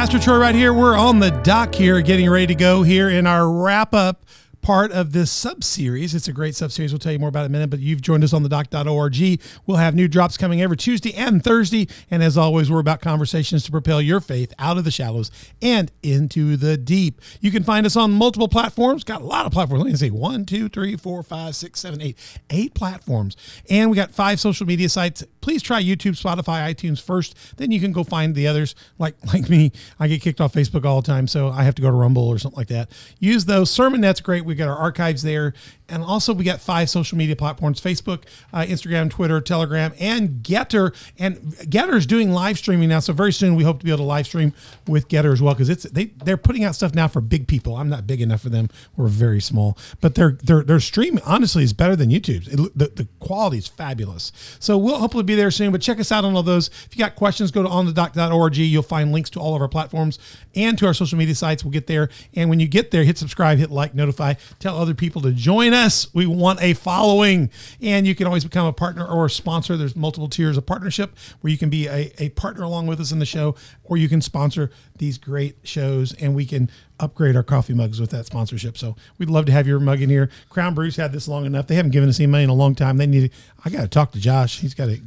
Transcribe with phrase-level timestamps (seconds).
[0.00, 0.72] Pastor Troy right here.
[0.72, 4.24] We're on the dock here, getting ready to go here in our wrap up
[4.62, 6.14] part of this sub series.
[6.14, 6.92] It's a great sub series.
[6.92, 8.48] We'll tell you more about it in a minute, but you've joined us on the
[8.48, 9.40] doc.org.
[9.66, 11.88] We'll have new drops coming every Tuesday and Thursday.
[12.10, 15.90] And as always, we're about conversations to propel your faith out of the shallows and
[16.02, 17.20] into the deep.
[17.40, 19.04] You can find us on multiple platforms.
[19.04, 19.84] Got a lot of platforms.
[19.84, 22.16] Let me say one, two, three, four, five, six, seven, eight,
[22.50, 23.36] eight platforms.
[23.68, 25.24] And we got five social media sites.
[25.40, 27.36] Please try YouTube, Spotify, iTunes first.
[27.56, 28.74] Then you can go find the others.
[28.98, 31.82] Like like me, I get kicked off Facebook all the time, so I have to
[31.82, 32.90] go to Rumble or something like that.
[33.18, 33.70] Use those.
[33.70, 34.44] Sermon Net's great.
[34.44, 35.54] We got our archives there.
[35.90, 40.94] And also, we got five social media platforms Facebook, uh, Instagram, Twitter, Telegram, and Gettr.
[41.18, 43.00] And Gettr is doing live streaming now.
[43.00, 44.54] So, very soon, we hope to be able to live stream
[44.86, 47.76] with Gettr as well because it's they, they're putting out stuff now for big people.
[47.76, 48.68] I'm not big enough for them.
[48.96, 49.76] We're very small.
[50.00, 52.48] But their, their, their streaming, honestly, is better than YouTube's.
[52.48, 54.30] It, the, the quality is fabulous.
[54.60, 55.72] So, we'll hopefully be there soon.
[55.72, 56.68] But check us out on all those.
[56.68, 58.56] If you got questions, go to onthedoc.org.
[58.56, 60.18] You'll find links to all of our platforms
[60.54, 61.64] and to our social media sites.
[61.64, 62.08] We'll get there.
[62.34, 65.72] And when you get there, hit subscribe, hit like, notify, tell other people to join
[65.72, 66.12] us.
[66.14, 67.50] We want a following.
[67.80, 69.76] And you can always become a partner or a sponsor.
[69.76, 73.12] There's multiple tiers of partnership where you can be a, a partner along with us
[73.12, 73.54] in the show,
[73.90, 76.70] or you can sponsor these great shows and we can
[77.00, 78.78] upgrade our coffee mugs with that sponsorship.
[78.78, 80.30] So we'd love to have your mug in here.
[80.48, 81.66] Crown Brews had this long enough.
[81.66, 82.98] They haven't given us any money in a long time.
[82.98, 83.30] They need.
[83.30, 84.60] To, I got to talk to Josh.
[84.60, 85.00] He's got to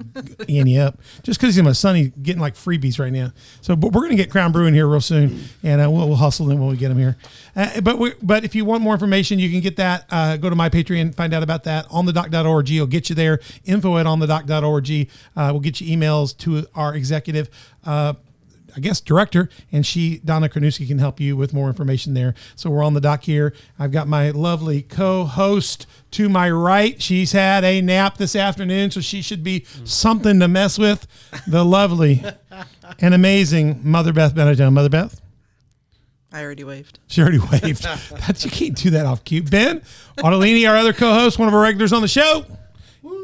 [0.49, 1.95] ante up just because he's my son.
[1.95, 3.31] He's getting like freebies right now.
[3.61, 6.09] So, but we're going to get Crown Brew in here real soon, and uh, we'll,
[6.09, 7.17] we'll, hustle them when we get them here.
[7.55, 10.05] Uh, but we, but if you want more information, you can get that.
[10.09, 12.69] Uh, go to my Patreon, find out about that on the doc.org.
[12.69, 13.39] It'll get you there.
[13.65, 14.91] Info at on the doc.org.
[14.91, 17.49] Uh, we'll get you emails to our executive.
[18.75, 22.33] I guess director, and she Donna Karnowski can help you with more information there.
[22.55, 23.53] So we're on the dock here.
[23.77, 27.01] I've got my lovely co-host to my right.
[27.01, 31.07] She's had a nap this afternoon, so she should be something to mess with.
[31.47, 32.23] The lovely
[32.99, 34.73] and amazing Mother Beth Benedone.
[34.73, 35.21] Mother Beth.
[36.31, 36.97] I already waved.
[37.07, 37.83] She already waved.
[38.11, 39.43] That's you can't do that off cue.
[39.43, 39.81] Ben
[40.17, 42.43] Ottolini, our other co-host, one of our regulars on the show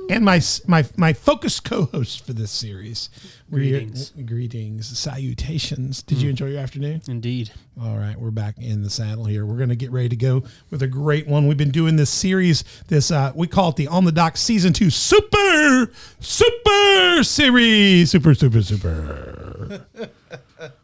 [0.10, 3.10] and my my my focus co-host for this series.
[3.50, 6.04] Greetings, we're, greetings, salutations.
[6.04, 6.22] Did mm.
[6.22, 7.02] you enjoy your afternoon?
[7.08, 7.52] Indeed.
[7.82, 9.46] All right, we're back in the saddle here.
[9.46, 11.48] We're going to get ready to go with a great one.
[11.48, 12.64] We've been doing this series.
[12.88, 18.12] This uh, we call it the On the Dock Season Two Super Super Series.
[18.12, 19.86] Super Super Super.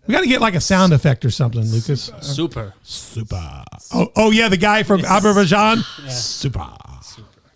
[0.07, 2.11] We got to get like a sound effect or something, Lucas.
[2.21, 2.73] Super.
[2.83, 3.63] Super.
[3.93, 5.79] Oh, oh yeah, the guy from Azerbaijan.
[6.03, 6.09] Yeah.
[6.09, 6.69] Super.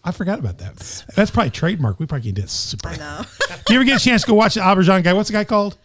[0.10, 0.76] I forgot about that.
[1.16, 2.00] That's probably trademark.
[2.00, 2.90] We probably can do super.
[2.90, 3.22] I know.
[3.70, 5.14] you ever get a chance to go watch the Azerbaijan guy?
[5.14, 5.78] What's the guy called?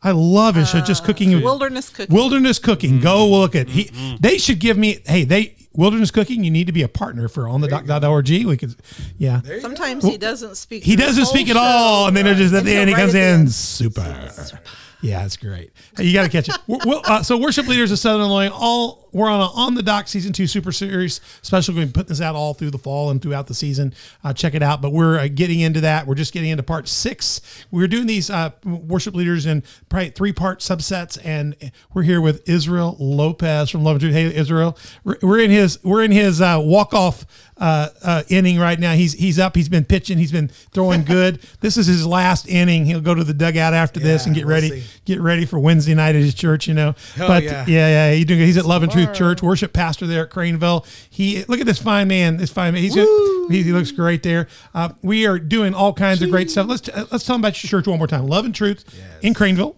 [0.00, 0.80] I love his show.
[0.80, 1.42] Just uh, cooking.
[1.42, 2.14] Wilderness cooking.
[2.14, 2.92] Wilderness cooking.
[2.94, 3.02] Mm-hmm.
[3.02, 3.86] Go look at he.
[3.86, 4.16] Mm-hmm.
[4.20, 5.00] They should give me.
[5.04, 6.44] Hey, they wilderness cooking.
[6.44, 8.28] You need to be a partner for on the doc.org.
[8.28, 8.76] We could.
[9.18, 9.40] Yeah.
[9.58, 10.84] Sometimes he doesn't speak.
[10.84, 12.36] He doesn't speak at all, and then right.
[12.36, 14.30] just at the end he comes in super.
[14.30, 14.60] super.
[15.04, 15.70] Yeah, it's great.
[15.96, 16.56] Hey, You got to catch it.
[16.66, 20.08] We're, uh, so, worship leaders of Southern Illinois, all we're on a, on the dock
[20.08, 21.74] season two super series special.
[21.74, 23.94] We've been putting this out all through the fall and throughout the season.
[24.24, 24.82] Uh, check it out.
[24.82, 26.06] But we're uh, getting into that.
[26.06, 27.40] We're just getting into part six.
[27.70, 31.54] We're doing these uh, worship leaders in probably three part subsets, and
[31.94, 34.14] we're here with Israel Lopez from Love and Truth.
[34.14, 37.24] Hey, Israel, we're in his we're in his uh, walk off
[37.56, 38.94] uh, uh, inning right now.
[38.94, 39.54] He's he's up.
[39.54, 40.18] He's been pitching.
[40.18, 41.40] He's been throwing good.
[41.60, 42.84] this is his last inning.
[42.84, 44.80] He'll go to the dugout after yeah, this and get we'll ready.
[44.80, 44.93] See.
[45.04, 46.66] Get ready for Wednesday night at his church.
[46.66, 46.94] You know.
[47.18, 48.40] Oh, but yeah, yeah, yeah he's doing.
[48.40, 50.86] He's at Love and Truth Church, worship pastor there at Crainville.
[51.10, 52.36] He look at this fine man.
[52.36, 52.82] This fine man.
[52.82, 54.48] He's he, he, looks great there.
[54.74, 56.24] Uh, we are doing all kinds Jeez.
[56.24, 56.66] of great stuff.
[56.66, 58.26] Let's let's tell him about your church one more time.
[58.26, 59.22] Love and Truth yes.
[59.22, 59.74] in Crainville.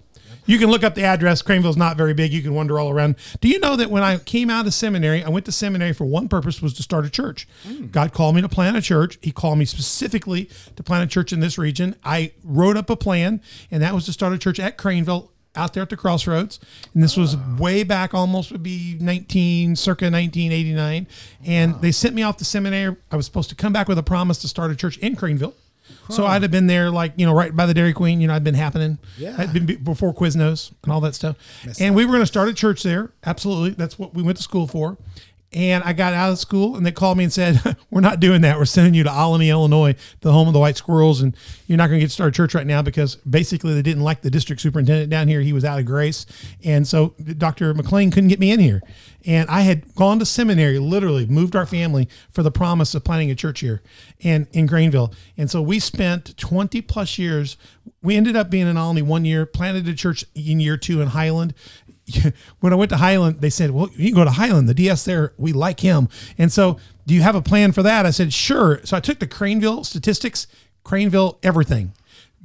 [0.47, 1.43] You can look up the address.
[1.43, 2.33] Crainville's not very big.
[2.33, 3.17] You can wander all around.
[3.41, 6.05] Do you know that when I came out of seminary, I went to seminary for
[6.05, 7.49] one purpose was to start a church.
[7.65, 7.91] Mm.
[7.91, 9.19] God called me to plant a church.
[9.23, 11.97] He called me specifically to plant a church in this region.
[12.05, 13.41] I wrote up a plan,
[13.71, 16.61] and that was to start a church at Crainville out there at the crossroads
[16.93, 21.07] and this was way back almost would be 19 circa 1989
[21.47, 21.79] and wow.
[21.79, 24.37] they sent me off to seminary i was supposed to come back with a promise
[24.39, 25.55] to start a church in crainville
[26.11, 28.21] so I'd have been there, like you know, right by the Dairy Queen.
[28.21, 28.99] You know, I'd been happening.
[29.17, 29.35] Yeah.
[29.39, 31.37] I'd been before Quiznos and all that stuff.
[31.81, 33.13] and we were going to start a church there.
[33.25, 34.99] Absolutely, that's what we went to school for.
[35.57, 37.59] And I got out of school, and they called me and said,
[37.91, 38.59] "We're not doing that.
[38.59, 41.35] We're sending you to Olney, Illinois, the home of the white squirrels, and
[41.67, 44.21] you're not going to get to start church right now because basically they didn't like
[44.21, 45.41] the district superintendent down here.
[45.41, 46.27] He was out of grace,
[46.63, 47.73] and so Dr.
[47.73, 48.83] McLean couldn't get me in here.
[49.25, 53.31] And I had gone to seminary, literally moved our family for the promise of planting
[53.31, 53.83] a church here
[54.23, 55.13] and in Crainville.
[55.37, 57.57] And so we spent 20 plus years.
[58.03, 61.09] We ended up being in Olney one year, planted a church in year two in
[61.09, 61.55] Highland.
[62.61, 64.69] when I went to Highland, they said, Well, you can go to Highland.
[64.69, 66.09] The DS there, we like him.
[66.39, 68.07] And so, do you have a plan for that?
[68.07, 68.81] I said, Sure.
[68.85, 70.47] So I took the Crainville statistics,
[70.85, 71.93] Crainville everything,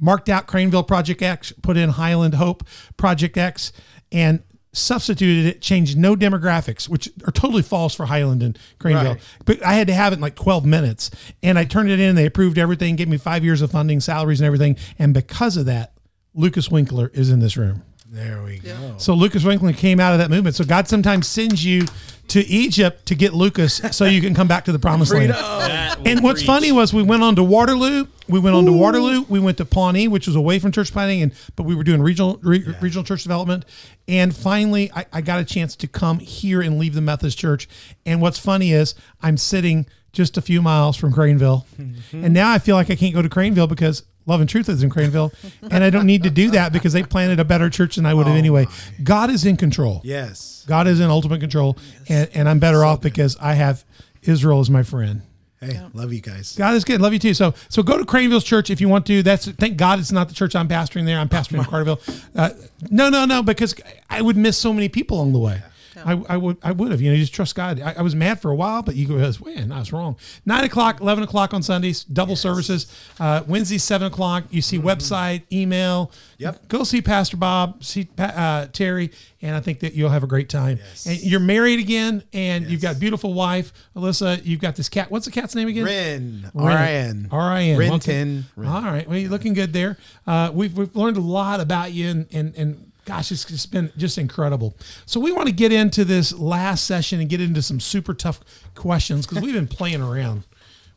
[0.00, 2.64] marked out Crainville Project X, put in Highland Hope
[2.96, 3.72] Project X,
[4.10, 4.42] and
[4.72, 9.14] substituted it, changed no demographics, which are totally false for Highland and Crainville.
[9.14, 9.20] Right.
[9.44, 11.10] But I had to have it in like 12 minutes.
[11.42, 12.14] And I turned it in.
[12.14, 14.76] They approved everything, gave me five years of funding, salaries, and everything.
[14.98, 15.92] And because of that,
[16.34, 17.82] Lucas Winkler is in this room.
[18.12, 18.96] There we go.
[18.98, 20.54] So Lucas Winkler came out of that movement.
[20.54, 21.86] So God sometimes sends you
[22.28, 25.32] to Egypt to get Lucas so you can come back to the promised land.
[26.06, 26.46] And what's preach.
[26.46, 28.06] funny was we went on to Waterloo.
[28.28, 29.24] We went on to Waterloo.
[29.30, 32.02] We went to Pawnee, which was away from church planting, and but we were doing
[32.02, 33.64] regional re, regional church development.
[34.06, 37.66] And finally, I, I got a chance to come here and leave the Methodist Church.
[38.04, 42.24] And what's funny is I'm sitting just a few miles from Crainville, mm-hmm.
[42.24, 44.82] and now I feel like I can't go to Crainville because Love and Truth is
[44.82, 45.32] in Crainville,
[45.70, 48.14] and I don't need to do that because they planted a better church than I
[48.14, 48.66] would have anyway.
[49.02, 50.00] God is in control.
[50.04, 50.64] Yes.
[50.68, 51.76] God is in ultimate control,
[52.08, 53.84] and, and I'm better off because I have
[54.22, 55.22] Israel as my friend.
[55.60, 56.56] Hey, love you guys.
[56.56, 57.00] God is good.
[57.00, 57.34] Love you too.
[57.34, 59.22] So so go to Crainville's church if you want to.
[59.22, 61.18] That's thank God it's not the church I'm pastoring there.
[61.20, 62.00] I'm pastoring in Carterville.
[62.34, 62.50] Uh,
[62.90, 63.72] no, no, no, because
[64.10, 65.62] I would miss so many people along the way.
[65.96, 67.80] I, I would I would have you know you just trust God.
[67.80, 70.16] I, I was mad for a while, but you go man I was wrong.
[70.46, 72.86] Nine o'clock, eleven o'clock on Sundays, double services.
[73.20, 74.44] Uh, Wednesday seven o'clock.
[74.50, 76.10] You see website, email.
[76.38, 76.68] Yep.
[76.68, 79.10] Go see Pastor Bob, see uh, Terry,
[79.40, 80.78] and I think that you'll have a great time.
[81.06, 84.44] And you're married again, and you've got a beautiful wife, Alyssa.
[84.44, 85.10] You've got this cat.
[85.10, 85.84] What's the cat's name again?
[85.84, 86.50] Rin.
[86.54, 87.28] R-I-N.
[87.30, 87.78] R-I-N.
[87.78, 88.44] Renton.
[88.56, 88.68] Rin.
[88.68, 89.08] All right.
[89.08, 89.98] Well, you're looking good there.
[90.26, 93.92] Uh, we've, we've learned a lot about you and, and, and gosh, it's just been
[93.96, 94.76] just incredible.
[95.06, 98.40] So we want to get into this last session and get into some super tough
[98.74, 100.44] questions because we've been playing around.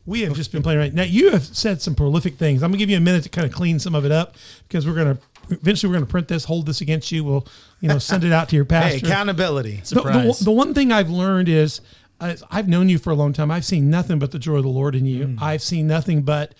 [0.04, 0.94] We have just been playing around.
[0.94, 2.62] Now you have said some prolific things.
[2.62, 4.36] I'm gonna give you a minute to kind of clean some of it up
[4.68, 5.18] because we're gonna
[5.50, 7.24] eventually we're gonna print this, hold this against you.
[7.24, 7.46] We'll
[7.80, 8.70] you know send it out to your Hey,
[9.00, 9.06] pastor.
[9.06, 9.76] accountability.
[9.76, 10.38] The- the, Surprise.
[10.40, 11.80] the one thing I've learned is
[12.20, 13.50] uh, I've known you for a long time.
[13.50, 15.36] I've seen nothing but the joy of the Lord in you.
[15.40, 16.54] I've seen nothing but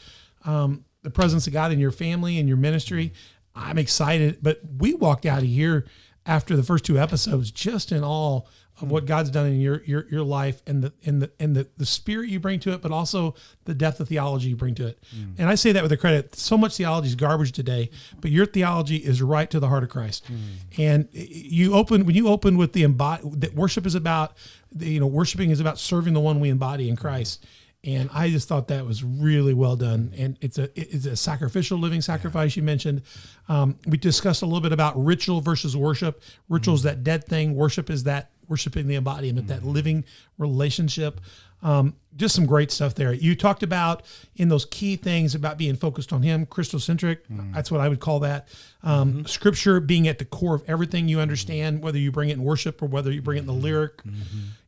[0.45, 3.13] um, the presence of God in your family and your ministry.
[3.57, 5.87] I'm excited, but we walked out of here
[6.27, 8.43] after the first two episodes just in awe
[8.81, 11.67] of what God's done in your your your life and the and the and the,
[11.79, 14.87] the spirit you bring to it, but also the depth of theology you bring to
[14.87, 15.03] it.
[15.17, 15.35] Mm.
[15.39, 16.35] And I say that with a credit.
[16.35, 19.89] So much theology is garbage today, but your theology is right to the heart of
[19.89, 20.31] Christ.
[20.31, 20.79] Mm.
[20.79, 24.37] And you open when you open with the embody that worship is about.
[24.79, 27.47] You know, worshiping is about serving the one we embody in Christ.
[27.87, 30.13] And I just thought that was really well done.
[30.19, 33.03] And it's a it's a sacrificial living sacrifice you mentioned.
[33.49, 36.21] Um, we discussed a little bit about ritual versus worship.
[36.49, 37.55] Ritual is that dead thing.
[37.55, 40.05] Worship is that worshiping the embodiment, that living
[40.39, 41.21] relationship.
[41.63, 43.13] Um, just some great stuff there.
[43.13, 44.03] You talked about
[44.37, 47.19] in those key things about being focused on Him, Christocentric.
[47.55, 48.49] That's what I would call that.
[48.83, 52.45] Um, Scripture being at the core of everything you understand, whether you bring it in
[52.45, 54.03] worship or whether you bring it in the lyric,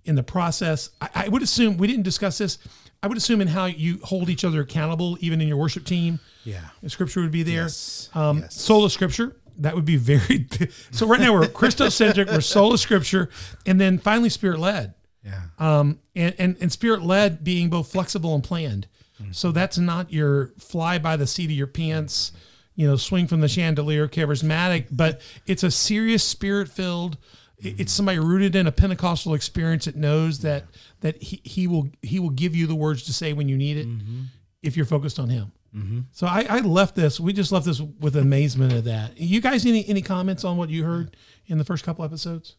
[0.04, 0.90] in the process.
[1.00, 2.58] I, I would assume we didn't discuss this.
[3.02, 6.18] I would assume in how you hold each other accountable, even in your worship team.
[6.44, 6.60] Yeah.
[6.82, 7.62] The Scripture would be there.
[7.64, 8.08] Yes.
[8.14, 8.60] Um, Yes.
[8.60, 9.36] Sola Scripture.
[9.58, 10.46] That would be very.
[10.90, 13.28] so right now we're Christocentric, we're sola Scripture,
[13.66, 15.42] and then finally Spirit led Yeah.
[15.58, 18.86] um, and, and, and spirit led being both flexible and planned.
[19.20, 19.32] Mm-hmm.
[19.32, 22.32] So that's not your fly by the seat of your pants,
[22.74, 27.18] you know, swing from the chandelier charismatic, but it's a serious spirit filled.
[27.58, 27.86] It's mm-hmm.
[27.88, 30.66] somebody rooted in a Pentecostal experience that knows that
[31.00, 33.76] that he, he will he will give you the words to say when you need
[33.76, 34.22] it mm-hmm.
[34.62, 35.50] if you're focused on him.
[35.76, 36.00] Mm-hmm.
[36.12, 37.20] So I, I left this.
[37.20, 39.18] We just left this with amazement at that.
[39.18, 42.56] You guys, any any comments on what you heard in the first couple episodes?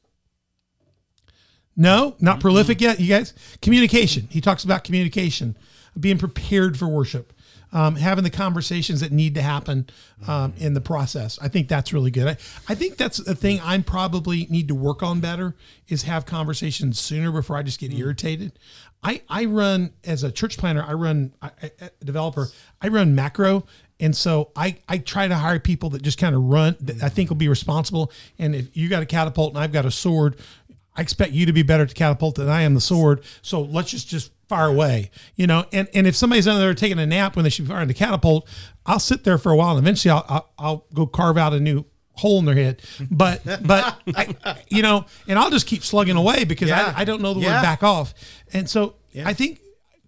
[1.75, 2.99] No, not prolific yet.
[2.99, 4.27] You guys, communication.
[4.29, 5.57] He talks about communication,
[5.99, 7.33] being prepared for worship,
[7.71, 9.87] um, having the conversations that need to happen
[10.27, 11.37] um, in the process.
[11.41, 12.27] I think that's really good.
[12.27, 12.31] I,
[12.67, 15.55] I think that's a thing I probably need to work on better
[15.87, 18.57] is have conversations sooner before I just get irritated.
[19.03, 20.83] I, I run as a church planner.
[20.83, 21.71] I run I, I,
[22.01, 22.47] a developer.
[22.81, 23.65] I run macro.
[23.99, 27.09] And so I, I try to hire people that just kind of run that I
[27.09, 28.11] think will be responsible.
[28.37, 30.37] And if you got a catapult and I've got a sword,
[30.95, 33.23] I expect you to be better at the catapult than I am the sword.
[33.41, 35.65] So let's just just fire away, you know.
[35.71, 37.93] And and if somebody's under there taking a nap when they should be firing the
[37.93, 38.47] catapult,
[38.85, 41.59] I'll sit there for a while and eventually I'll I'll, I'll go carve out a
[41.59, 42.81] new hole in their head.
[43.09, 44.35] But but I,
[44.67, 46.93] you know, and I'll just keep slugging away because Yeah.
[46.97, 47.55] I, I don't know the Yeah.
[47.57, 48.13] word back off.
[48.51, 49.61] And so I think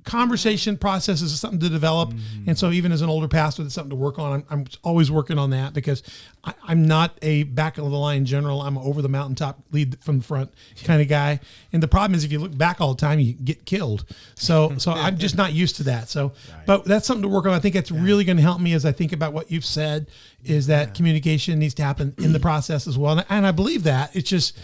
[0.04, 2.10] conversation processes is something to develop.
[2.10, 2.50] Mm-hmm.
[2.50, 4.34] and so even as an older pastor that's something to work on.
[4.34, 6.04] I'm, I'm always working on that because
[6.44, 8.62] I, i'm not a back of the line general.
[8.62, 10.54] I'm over the mountaintop lead from the front
[10.84, 11.40] kind of guy.
[11.72, 14.06] And the problem is if you look back all the time you get killed.
[14.36, 16.10] So so i'm just not used to that.
[16.10, 16.34] So
[16.66, 17.54] but that's something to work on.
[17.54, 20.08] I think that's really going to help me as i think about what you've said
[20.44, 23.14] is that communication needs to happen in the process as well.
[23.14, 24.16] And, and i believe that.
[24.16, 24.58] It's just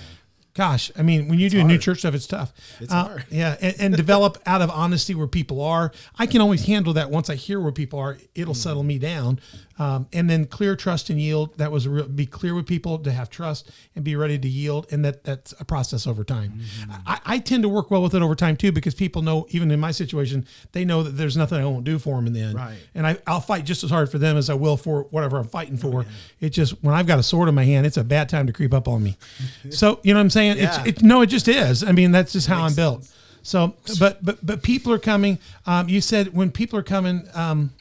[0.57, 2.51] gosh, I mean, when you do new church stuff, it's tough.
[2.81, 3.25] It's Uh, hard.
[3.29, 5.91] Yeah, and, and develop out of honesty where people are.
[6.17, 8.17] I can always handle that once I hear where people are.
[8.33, 8.57] It'll Mm.
[8.57, 9.39] settle me down.
[9.79, 11.57] Um, and then clear trust and yield.
[11.57, 14.47] That was a real, be clear with people to have trust and be ready to
[14.47, 14.87] yield.
[14.91, 16.53] And that that's a process over time.
[16.59, 16.91] Mm-hmm.
[17.05, 19.69] I, I tend to work well with it over time too because people know, even
[19.69, 22.41] in my situation, they know that there's nothing I won't do for them in the
[22.41, 22.55] end.
[22.55, 22.77] Right.
[22.95, 25.47] And I, I'll fight just as hard for them as I will for whatever I'm
[25.47, 26.05] fighting Oh, for.
[26.39, 28.53] It just when I've got a sword in my hand, it's a bad time to
[28.53, 29.17] creep up on me.
[29.69, 30.57] so you know what I'm saying?
[30.57, 30.83] Yeah.
[30.85, 31.83] It's it, no, it just is.
[31.83, 33.07] I mean, that's just how I'm built.
[33.43, 35.39] So, but but but people are coming.
[35.65, 37.71] Um, you said when people are coming, um,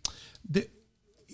[0.49, 0.69] the,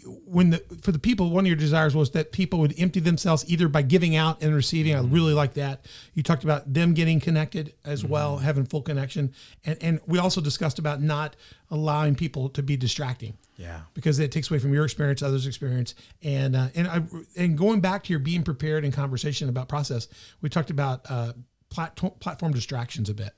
[0.04, 3.44] when the for the people, one of your desires was that people would empty themselves
[3.48, 4.94] either by giving out and receiving.
[4.94, 5.84] I really like that.
[6.14, 9.32] You talked about them getting connected as well, having full connection,
[9.64, 11.36] and and we also discussed about not
[11.70, 13.80] allowing people to be distracting Yeah.
[13.94, 17.02] because it takes away from your experience, others' experience, and uh, and I
[17.36, 20.08] and going back to your being prepared and conversation about process,
[20.40, 21.32] we talked about uh,
[21.70, 23.32] plat- platform distractions a bit,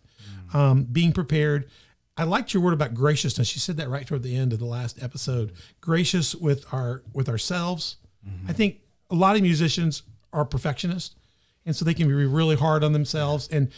[0.53, 1.69] um, being prepared.
[2.17, 3.57] I liked your word about graciousness.
[3.57, 5.53] You said that right toward the end of the last episode.
[5.81, 7.97] Gracious with our with ourselves.
[8.27, 8.51] Mm-hmm.
[8.51, 8.81] I think
[9.11, 10.03] a lot of musicians
[10.33, 11.17] are perfectionists.
[11.67, 13.49] And so they can be really hard on themselves.
[13.49, 13.73] And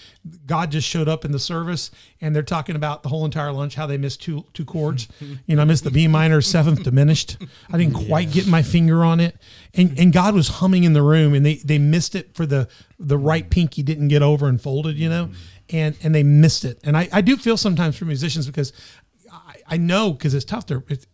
[0.45, 3.76] God just showed up in the service, and they're talking about the whole entire lunch
[3.76, 5.07] how they missed two two chords.
[5.47, 7.37] You know, I missed the B minor seventh diminished.
[7.73, 9.37] I didn't quite get my finger on it,
[9.73, 12.69] and and God was humming in the room, and they they missed it for the
[12.99, 14.97] the right pinky didn't get over and folded.
[14.97, 15.35] You know, mm-hmm.
[15.70, 16.78] And and they missed it.
[16.85, 18.73] And I I do feel sometimes for musicians because
[19.32, 20.66] I, I know because it's tough.
[20.66, 21.06] They're it's,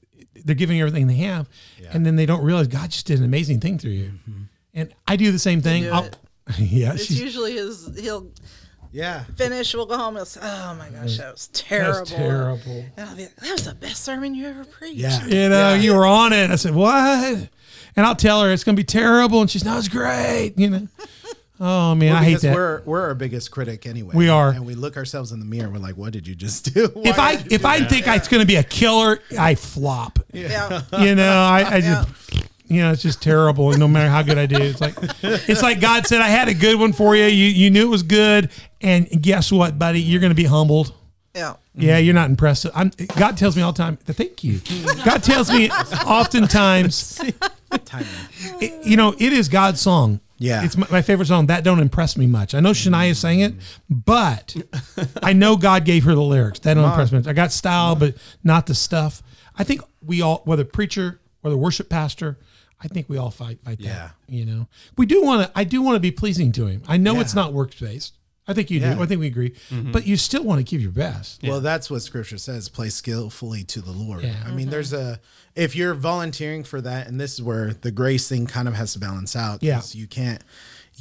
[0.44, 1.48] they're giving everything they have,
[1.92, 4.12] and then they don't realize God just did an amazing thing through you.
[4.28, 4.42] Mm-hmm.
[4.74, 5.84] And I do the same thing.
[5.84, 6.16] do I'll- it.
[6.58, 7.88] yeah, It's usually his.
[8.00, 8.26] He'll
[8.90, 9.22] Yeah.
[9.36, 9.72] finish.
[9.74, 10.16] We'll go home.
[10.16, 12.84] He'll say, "Oh my gosh, that was terrible." that's terrible.
[12.96, 15.24] And I'll be like, "That was the best sermon you ever preached." Yeah.
[15.26, 16.50] You know, you were on it.
[16.50, 17.48] I said, what?
[17.94, 19.40] And I'll tell her it's going to be terrible.
[19.42, 20.54] And she's, no, it's great.
[20.56, 20.88] You know,
[21.64, 22.54] oh man, I hate that.
[22.54, 24.14] we're we're our biggest critic anyway.
[24.16, 24.50] We are.
[24.50, 25.64] and we look ourselves in the mirror.
[25.66, 28.40] and We're like, "What did you just do?" if I if I think it's going
[28.42, 30.18] to be a killer, I flop.
[30.32, 30.82] Yeah.
[30.98, 32.08] You know, I, I just,
[32.66, 33.70] you know, it's just terrible.
[33.70, 36.48] And No matter how good I do, it's like, it's like God said, I had
[36.48, 37.24] a good one for you.
[37.26, 38.50] You you knew it was good,
[38.80, 40.00] and guess what, buddy?
[40.00, 40.92] You're going to be humbled.
[41.34, 41.54] Yeah.
[41.74, 42.66] Yeah, you're not impressed.
[42.74, 43.96] I'm, God tells me all the time.
[43.96, 44.60] Thank you.
[45.06, 45.70] God tells me
[46.06, 47.18] oftentimes,
[48.60, 50.20] it- you know, it is God's song.
[50.42, 50.64] Yeah.
[50.64, 51.46] it's my, my favorite song.
[51.46, 52.54] That don't impress me much.
[52.54, 53.54] I know Shania sang it,
[53.88, 54.56] but
[55.22, 56.58] I know God gave her the lyrics.
[56.60, 57.22] That don't impress me.
[57.26, 59.22] I got style, but not the stuff.
[59.56, 62.38] I think we all, whether preacher, whether worship pastor,
[62.80, 63.92] I think we all fight fight Yeah.
[63.92, 64.14] that.
[64.28, 65.52] You know, we do want to.
[65.58, 66.82] I do want to be pleasing to Him.
[66.88, 68.14] I know it's not works based.
[68.48, 68.94] I think you Yeah.
[68.94, 69.02] do.
[69.02, 69.50] I think we agree.
[69.70, 69.92] Mm-hmm.
[69.92, 71.42] But you still want to give your best.
[71.44, 74.24] Well, that's what Scripture says: play skillfully to the Lord.
[74.24, 74.34] Yeah.
[74.46, 75.20] I mean, there's a
[75.54, 78.94] if you're volunteering for that, and this is where the grace thing kind of has
[78.94, 79.62] to balance out.
[79.62, 79.76] Yeah.
[79.76, 80.42] 'cause you can't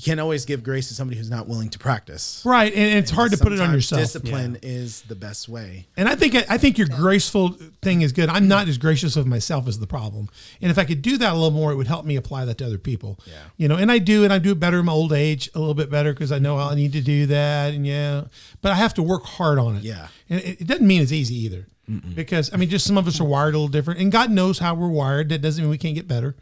[0.01, 2.41] you can't always give grace to somebody who's not willing to practice.
[2.43, 4.01] Right, and it's hard to put it on Sometimes yourself.
[4.01, 5.85] Discipline is the best way.
[5.95, 7.49] And I think I think your graceful
[7.83, 8.27] thing is good.
[8.27, 10.27] I'm not as gracious of myself as the problem.
[10.59, 12.57] And if I could do that a little more, it would help me apply that
[12.57, 13.19] to other people.
[13.27, 13.33] Yeah.
[13.57, 15.59] You know, and I do, and I do it better in my old age, a
[15.59, 17.75] little bit better because I know I need to do that.
[17.75, 18.23] And yeah,
[18.61, 19.83] but I have to work hard on it.
[19.83, 20.07] Yeah.
[20.29, 21.67] And it, it doesn't mean it's easy either.
[22.15, 24.59] Because I mean, just some of us are wired a little different, and God knows
[24.59, 25.27] how we're wired.
[25.27, 26.37] That doesn't mean we can't get better.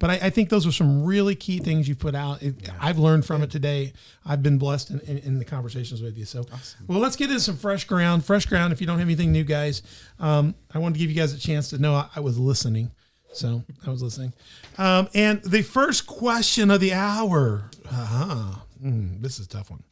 [0.00, 2.42] But I, I think those are some really key things you put out.
[2.42, 3.92] It, I've learned from it today.
[4.26, 6.24] I've been blessed in, in, in the conversations with you.
[6.24, 6.44] So,
[6.88, 8.24] well, let's get into some fresh ground.
[8.24, 8.72] Fresh ground.
[8.72, 9.82] If you don't have anything new, guys,
[10.18, 12.90] um, I wanted to give you guys a chance to know I, I was listening.
[13.32, 14.32] So I was listening.
[14.78, 17.70] Um, and the first question of the hour.
[17.88, 18.58] Uh-huh.
[18.82, 19.84] Mm, this is a tough one.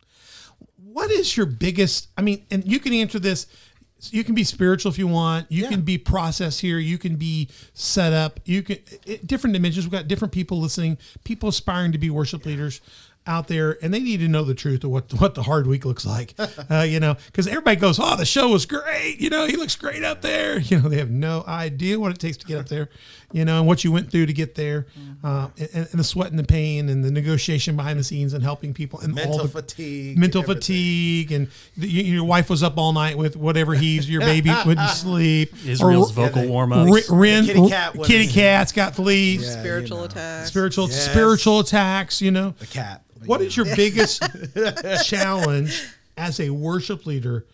[0.76, 2.08] What is your biggest?
[2.16, 3.46] I mean, and you can answer this.
[4.10, 5.50] You can be spiritual if you want.
[5.50, 6.78] You can be process here.
[6.78, 8.38] You can be set up.
[8.44, 9.84] You can it, different dimensions.
[9.84, 10.98] We've got different people listening.
[11.24, 12.80] People aspiring to be worship leaders
[13.28, 15.84] out there, and they need to know the truth of what what the hard week
[15.84, 16.34] looks like.
[16.70, 19.76] uh, you know, because everybody goes, "Oh, the show was great." You know, he looks
[19.76, 20.58] great up there.
[20.68, 22.88] You know, they have no idea what it takes to get up there.
[23.30, 24.86] You know, and what you went through to get there,
[25.22, 28.42] uh, and, and the sweat and the pain and the negotiation behind the scenes and
[28.42, 30.16] helping people and Mental all the, fatigue.
[30.16, 30.60] mental everything.
[30.62, 34.88] fatigue, and the, your wife was up all night with whatever he's Your baby wouldn't
[34.90, 35.52] sleep.
[35.66, 37.10] Israel's Or- vocal they- warm Ri- ups.
[37.10, 39.42] Rin- kitty cat kitty cat's got fleas.
[39.44, 40.10] Yeah, Spiritual you know.
[40.10, 40.48] attacks.
[40.48, 41.10] Spiritual Yes.
[41.10, 42.22] spiritual attacks.
[42.22, 43.02] You know The cat.
[43.26, 44.22] What is your biggest
[45.04, 47.46] challenge as a worship leader,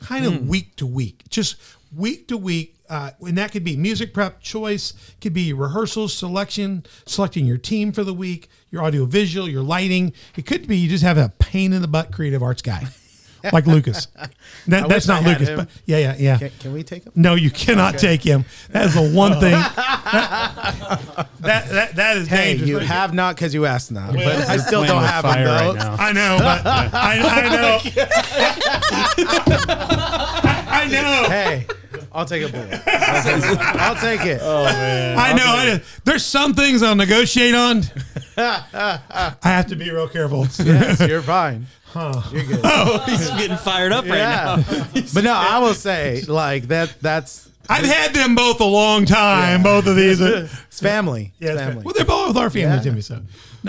[0.00, 1.56] kind of week to week, just
[1.94, 2.76] week to week?
[2.88, 7.92] Uh, and that could be music prep choice, could be rehearsals, selection, selecting your team
[7.92, 10.12] for the week, your audio visual, your lighting.
[10.36, 12.88] It could be you just have a pain in the butt creative arts guy.
[13.52, 14.06] like Lucas.
[14.66, 15.56] That, that's not Lucas, him.
[15.58, 16.38] but yeah, yeah, yeah.
[16.38, 17.12] Can, can we take him?
[17.16, 18.44] No, you cannot take him.
[18.70, 19.50] That is the one thing.
[20.10, 22.68] that, that that is Hey, dangerous.
[22.68, 24.12] you But- have not because you asked not.
[24.12, 25.74] But I still don't have him fire though.
[25.74, 26.00] right.
[26.00, 27.80] I know, but I, I know.
[30.72, 31.28] I know.
[31.28, 31.66] Hey,
[32.12, 32.80] I'll take a bullet.
[32.86, 34.40] I'll take it.
[34.42, 35.18] Oh man.
[35.18, 35.44] I know.
[35.46, 35.80] I know.
[36.04, 37.82] There's some things I'll negotiate on.
[38.36, 40.46] I have to be real careful.
[40.64, 41.66] Yes, you're fine.
[41.94, 42.64] You're good.
[43.08, 44.56] He's getting fired up right now.
[45.14, 46.94] but no, I will say like that.
[47.00, 49.62] That's I've had them both a long time.
[49.62, 50.20] Both of these.
[50.20, 51.32] Are, it's family.
[51.38, 51.84] yeah, It's it's- family.
[51.84, 52.82] well, they're both with our family, Yeah.
[52.82, 53.00] Timmy.
[53.00, 53.22] So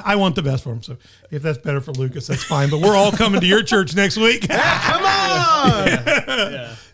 [0.03, 0.81] I want the best for them.
[0.83, 0.97] So
[1.29, 2.69] if that's better for Lucas, that's fine.
[2.69, 4.47] But we're all coming to your church next week.
[4.49, 5.85] Come on.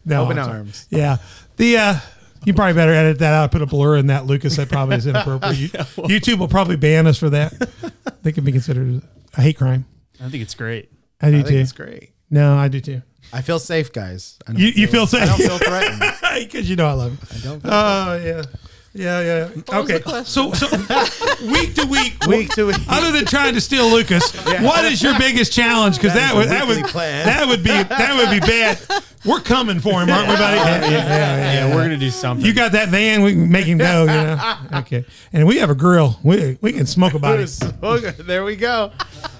[0.05, 0.57] no, Open I'm sorry.
[0.57, 0.87] arms.
[0.89, 1.17] Yeah.
[1.57, 1.95] The uh
[2.45, 3.51] you probably better edit that out.
[3.51, 4.55] Put a blur in that, Lucas.
[4.57, 5.57] That probably is inappropriate.
[5.59, 7.51] You, YouTube will probably ban us for that.
[8.21, 9.01] They could be considered
[9.35, 9.85] a hate crime.
[10.23, 10.89] I think it's great.
[11.21, 11.57] I do I too.
[11.57, 12.11] it's great.
[12.29, 13.01] No, I do too.
[13.33, 14.37] I feel safe, guys.
[14.47, 15.23] I don't You, you feel safe?
[15.23, 15.99] I don't feel threatened.
[16.39, 17.17] because you know I love you.
[17.31, 18.43] I don't feel Oh yeah,
[18.97, 19.43] yeah, yeah.
[19.55, 19.97] was okay.
[19.97, 20.25] the question?
[20.25, 20.67] So, so
[21.51, 22.75] week to week, week to week.
[22.89, 25.97] other than trying to steal Lucas, what is your biggest challenge?
[25.97, 27.25] Because That that, is a would that would plan.
[27.25, 28.79] that would be that would be bad.
[29.25, 30.55] We're coming for him, aren't we, buddy?
[30.57, 32.45] Yeah, yeah, yeah, Yeah, we're gonna do something.
[32.45, 33.23] You got that van?
[33.23, 34.01] We can make him go.
[34.01, 34.55] You know?
[34.79, 35.05] Okay.
[35.33, 36.17] And we have a grill.
[36.23, 37.45] We we can smoke a body.
[37.45, 38.91] There we go.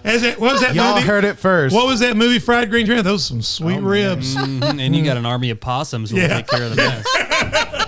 [0.04, 0.40] Is it?
[0.40, 1.08] What was that Y'all movie?
[1.08, 1.74] heard it first.
[1.76, 2.40] What was that movie?
[2.40, 3.04] Fried green Tran.
[3.04, 4.36] Those some sweet ribs.
[4.36, 7.87] Mhm, and you got an army of possums who will take care of the mess.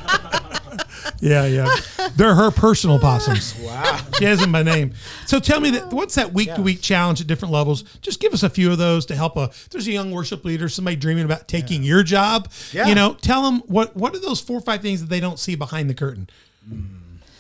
[1.22, 1.68] Yeah, yeah.
[2.16, 3.56] They're her personal possums.
[3.60, 4.00] Wow.
[4.18, 4.94] She has them by name.
[5.26, 7.84] So tell me that what's that week to week challenge at different levels?
[8.02, 10.70] Just give us a few of those to help a there's a young worship leader,
[10.70, 12.50] somebody dreaming about taking your job.
[12.72, 12.88] Yeah.
[12.88, 15.40] You know, tell them what what are those four or five things that they don't
[15.40, 16.30] see behind the curtain?
[16.68, 16.84] Hmm.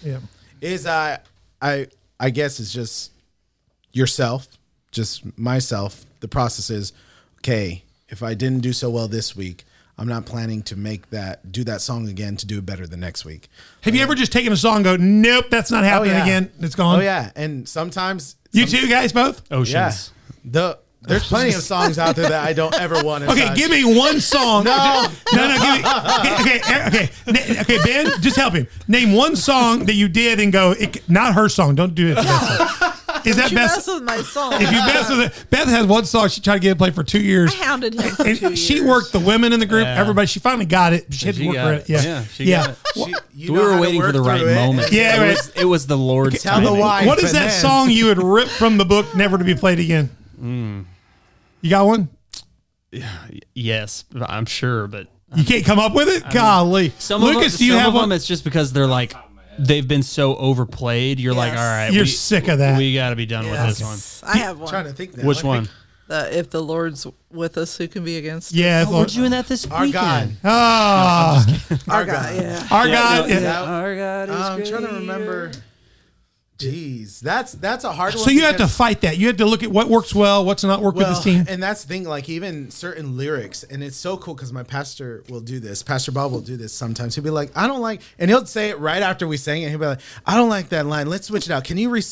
[0.03, 0.19] Yeah.
[0.61, 1.19] is I
[1.61, 1.87] I
[2.19, 3.11] I guess it's just
[3.91, 4.47] yourself,
[4.91, 6.05] just myself.
[6.19, 6.93] The process is
[7.39, 7.83] okay.
[8.09, 9.63] If I didn't do so well this week,
[9.99, 12.95] I'm not planning to make that do that song again to do it better the
[12.95, 13.49] next week.
[13.81, 16.51] Have you ever just taken a song and go, Nope, that's not oh, happening again.
[16.61, 16.99] It's gone.
[16.99, 19.41] Oh yeah, and sometimes You some- two guys both?
[19.51, 19.73] Oceans.
[19.73, 23.31] Yeah, the there's plenty of songs out there that I don't ever want to.
[23.31, 23.57] Okay, touch.
[23.57, 24.63] give me one song.
[24.69, 25.07] No.
[25.33, 25.53] no, no.
[25.53, 25.89] Give me,
[26.39, 27.09] okay, okay, okay,
[27.53, 27.77] Na- okay.
[27.83, 28.67] Ben, just help him.
[28.87, 30.71] Name one song that you did and go.
[30.71, 31.75] It, not her song.
[31.75, 32.85] Don't do it.
[33.23, 33.29] To.
[33.29, 33.87] Is that You mess best?
[33.87, 34.53] with my song.
[34.53, 36.95] If you mess with it, Beth has one song she tried to get it played
[36.95, 37.51] for two years.
[37.53, 38.85] I hounded him for And two she years.
[38.85, 39.99] worked the women in the group, Yeah.
[39.99, 40.27] everybody.
[40.27, 41.13] She finally got it.
[41.13, 41.81] She had to She work got for it.
[41.81, 41.89] it.
[41.89, 42.57] Yeah, Yeah, she yeah.
[42.65, 42.77] got it.
[42.95, 44.55] She- you we know were to waiting for work the right through it.
[44.55, 44.91] moment.
[44.91, 45.37] Yeah, it right.
[45.37, 46.79] was, it was the Lord's Tell the timing.
[46.81, 47.07] wife.
[47.07, 49.55] What is and that then- song you would rip from the book, never to be
[49.55, 50.09] played again?
[50.39, 50.81] Hmm.
[51.61, 52.09] You got one?
[53.53, 56.23] Yes, I'm sure, but You can't come up with it?
[56.31, 58.09] Golly, some Lucas, of them, do you some have of one?
[58.09, 59.13] them, it's just because they're like
[59.59, 61.19] they've been so overplayed.
[61.19, 61.59] You're like, Yes.
[61.59, 62.77] all right, You're we, sick of that.
[62.77, 63.81] We got to be done with this
[64.23, 64.31] one.
[64.33, 64.69] I have one.
[64.69, 65.17] trying to think.
[65.17, 65.25] Now.
[65.25, 65.69] Which one?
[66.07, 68.51] The, if the Lord's with us, who can be against?
[68.51, 68.55] us?
[68.55, 70.23] yeah, Oh, we're doing that this Our God.
[70.27, 70.37] weekend.
[70.43, 72.35] Ah, our God.
[72.35, 72.67] Yeah.
[72.71, 73.29] our Yeah, God.
[73.29, 73.61] no, yeah.
[73.63, 74.93] Our God is I'm trying to greater.
[74.95, 75.51] remember.
[76.59, 78.23] Jeez, that's that's a hard one.
[78.23, 79.17] So you have to fight that.
[79.17, 81.45] You have to look at what works well, what's not work with this team.
[81.47, 82.03] and that's the thing.
[82.03, 85.81] Like even certain lyrics, and it's so cool because my pastor will do this.
[85.83, 87.15] Pastor Bob will do this sometimes.
[87.15, 89.69] He'll be like, "I don't like," and he'll say it right after we sing it.
[89.69, 91.07] He'll be like, "I don't like that line.
[91.07, 91.63] Let's switch it out.
[91.63, 92.03] Can you?" Re-?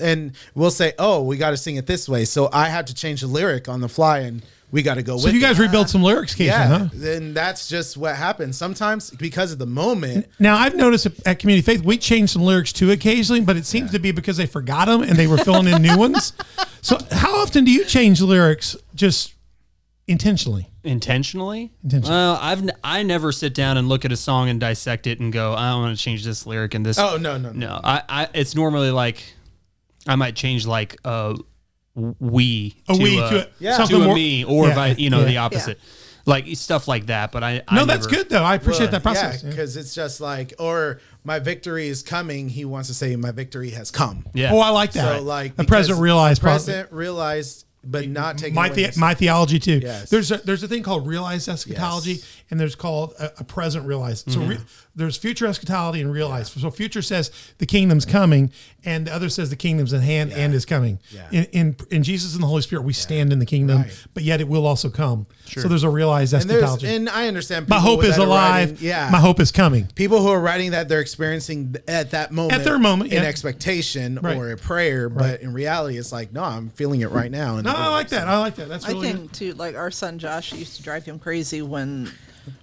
[0.00, 2.94] And we'll say, "Oh, we got to sing it this way." So I have to
[2.94, 5.22] change the lyric on the fly, and we got to go with.
[5.24, 5.62] So you guys it.
[5.62, 6.78] rebuild some lyrics occasionally, yeah.
[6.78, 6.88] huh?
[6.92, 10.26] Then that's just what happens sometimes because of the moment.
[10.40, 13.66] Now I've noticed at- at Community Faith we change some lyrics too occasionally, but it
[13.66, 16.32] seems to be because they forgot them and they were filling in new ones.
[16.84, 19.34] So how often do you change lyrics just
[20.08, 20.68] intentionally?
[20.82, 21.70] Intentionally?
[21.84, 22.10] Intentionally.
[22.16, 25.20] Well, I've n- I never sit down and look at a song and dissect it
[25.20, 26.98] and go, I want to change this lyric and this.
[26.98, 27.68] Oh no no no.
[27.68, 29.22] no, I, I it's normally like
[30.08, 31.36] I might change like uh
[31.94, 33.76] we A to we a, to uh, a- Yeah.
[33.76, 35.24] something to a more- me or Yeah, vi- you know yeah.
[35.26, 35.78] the opposite,
[36.24, 37.32] like stuff like that.
[37.32, 38.42] But I, I No, that's never- good though.
[38.44, 39.42] I appreciate that process.
[39.42, 39.50] Yeah, Yeah.
[39.54, 42.48] because it's just like, or my victory is coming.
[42.48, 44.26] He wants to say, my victory has come.
[44.34, 44.52] Yeah.
[44.52, 45.18] Oh, I like that.
[45.18, 46.40] So like the present because realized.
[46.40, 49.80] the present realized, but not taking my, away the, my theology too.
[49.82, 50.08] Yes.
[50.08, 52.41] There's a, there's a thing called realized eschatology, Yes.
[52.52, 54.30] And there's called a, a present realized.
[54.30, 54.48] So Mm-hmm.
[54.50, 54.58] re,
[54.94, 56.52] there's future eschatology and realized.
[56.60, 58.52] So future says the kingdom's coming,
[58.84, 60.98] and the other says the kingdom's in hand and is coming.
[61.10, 61.28] Yeah.
[61.32, 64.06] In, in in Jesus and the Holy Spirit, we stand in the kingdom, Right.
[64.12, 65.26] but yet it will also come.
[65.46, 66.88] So there's a realized and eschatology.
[66.94, 67.68] and I understand.
[67.70, 68.72] my hope is alive.
[68.72, 69.86] writing- yeah, My hope is coming.
[69.94, 73.28] people who are writing that they're experiencing at that moment, at their moment, in yeah.
[73.28, 74.36] expectation Right.
[74.36, 77.54] or a prayer, but in reality, it's like, no, I'm feeling it right now.
[77.56, 78.28] And No, I like that.
[78.28, 78.68] I like that.
[78.68, 79.16] That's I really good.
[79.18, 82.10] think too, like our son Josh used to drive him crazy when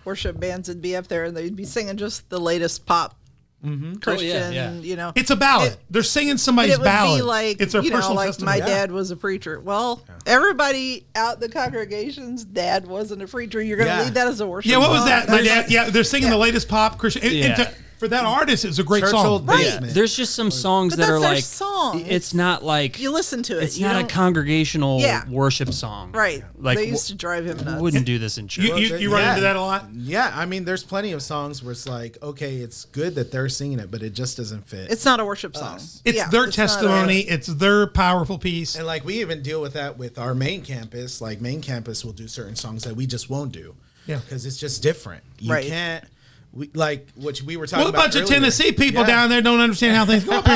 [0.06, 3.16] worship bands would be up there and they'd be singing just the latest pop
[3.64, 3.94] mm-hmm.
[3.96, 4.74] oh, Christian, yeah.
[4.74, 5.12] you know.
[5.16, 5.74] It's a ballad.
[5.74, 7.20] It- They're singing somebody's it would ballad.
[7.20, 8.60] be like it's a you know, personal like testimony.
[8.62, 9.60] my dad was a preacher.
[9.60, 13.62] Well, everybody out the congregation's dad wasn't a preacher.
[13.62, 14.04] You're going to Yeah.
[14.04, 14.72] lead that as a worship.
[14.72, 15.30] yeah, what was that?
[15.30, 17.24] My dad, yeah, they're singing the latest pop Christian.
[17.24, 17.72] and- and Yeah.
[18.00, 19.46] To- for that artist, it's a great Church song.
[19.46, 19.64] Right.
[19.64, 19.94] basement.
[19.94, 22.06] There's just some songs But that that's are their like song.
[22.08, 23.64] It's not like You listen to it.
[23.64, 25.28] It's you not a don't- congregational Yeah.
[25.30, 26.44] worship song, Right.
[26.58, 27.82] Like they used to drive him nuts.
[27.82, 28.66] wouldn't do this in church.
[28.66, 29.30] You, you, you run Yeah.
[29.32, 29.88] into that a lot.
[29.94, 33.50] Yeah, I mean, there's plenty of songs where it's like, okay, it's good that they're
[33.50, 34.90] singing it, but it just doesn't fit.
[34.92, 35.76] It's not a worship song.
[35.76, 37.20] It's Yeah, their it's not a- testimony.
[37.22, 38.76] it's their powerful piece.
[38.76, 41.22] and like we even deal with that with our main campus.
[41.22, 43.76] Like main campus will do certain songs that we just won't do.
[44.06, 44.18] Yeah.
[44.18, 45.24] because it's just different.
[45.40, 45.68] You Right.
[45.68, 46.04] can't.
[46.52, 48.12] We like what we were talking Well, a about.
[48.12, 48.28] bunch of.
[48.28, 49.08] Tennessee people Yeah.
[49.08, 50.48] down there don't understand how things go up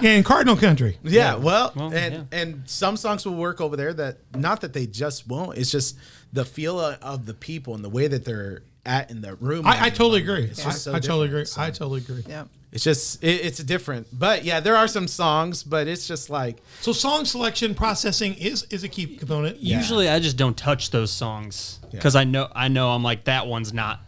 [0.00, 0.98] here in, in Cardinal Country.
[1.02, 2.38] Yeah, well, Well, and yeah.
[2.38, 5.56] and some songs will work over there that not that they just won't.
[5.56, 5.96] It's just
[6.32, 9.66] the feel of, of the people and the way that they're at in the room.
[9.66, 10.44] I, I totally agree.
[10.44, 11.44] It's I, just so I totally agree.
[11.46, 12.24] so I totally agree.
[12.28, 12.44] Yeah.
[12.70, 16.58] It's just it, it's different, but yeah, there are some songs, but it's just like
[16.82, 19.60] So song selection processing is is a key component.
[19.60, 23.46] Usually, I just don't touch those songs because I know I know I'm like that
[23.46, 24.00] one's not.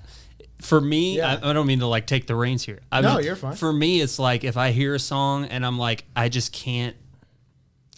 [0.62, 1.38] For me, Yeah.
[1.42, 2.80] I, I don't mean to like take the reins here.
[2.92, 3.54] I No, mean, you're fine.
[3.54, 6.96] For me, it's like if I hear a song and I'm like, I just can't,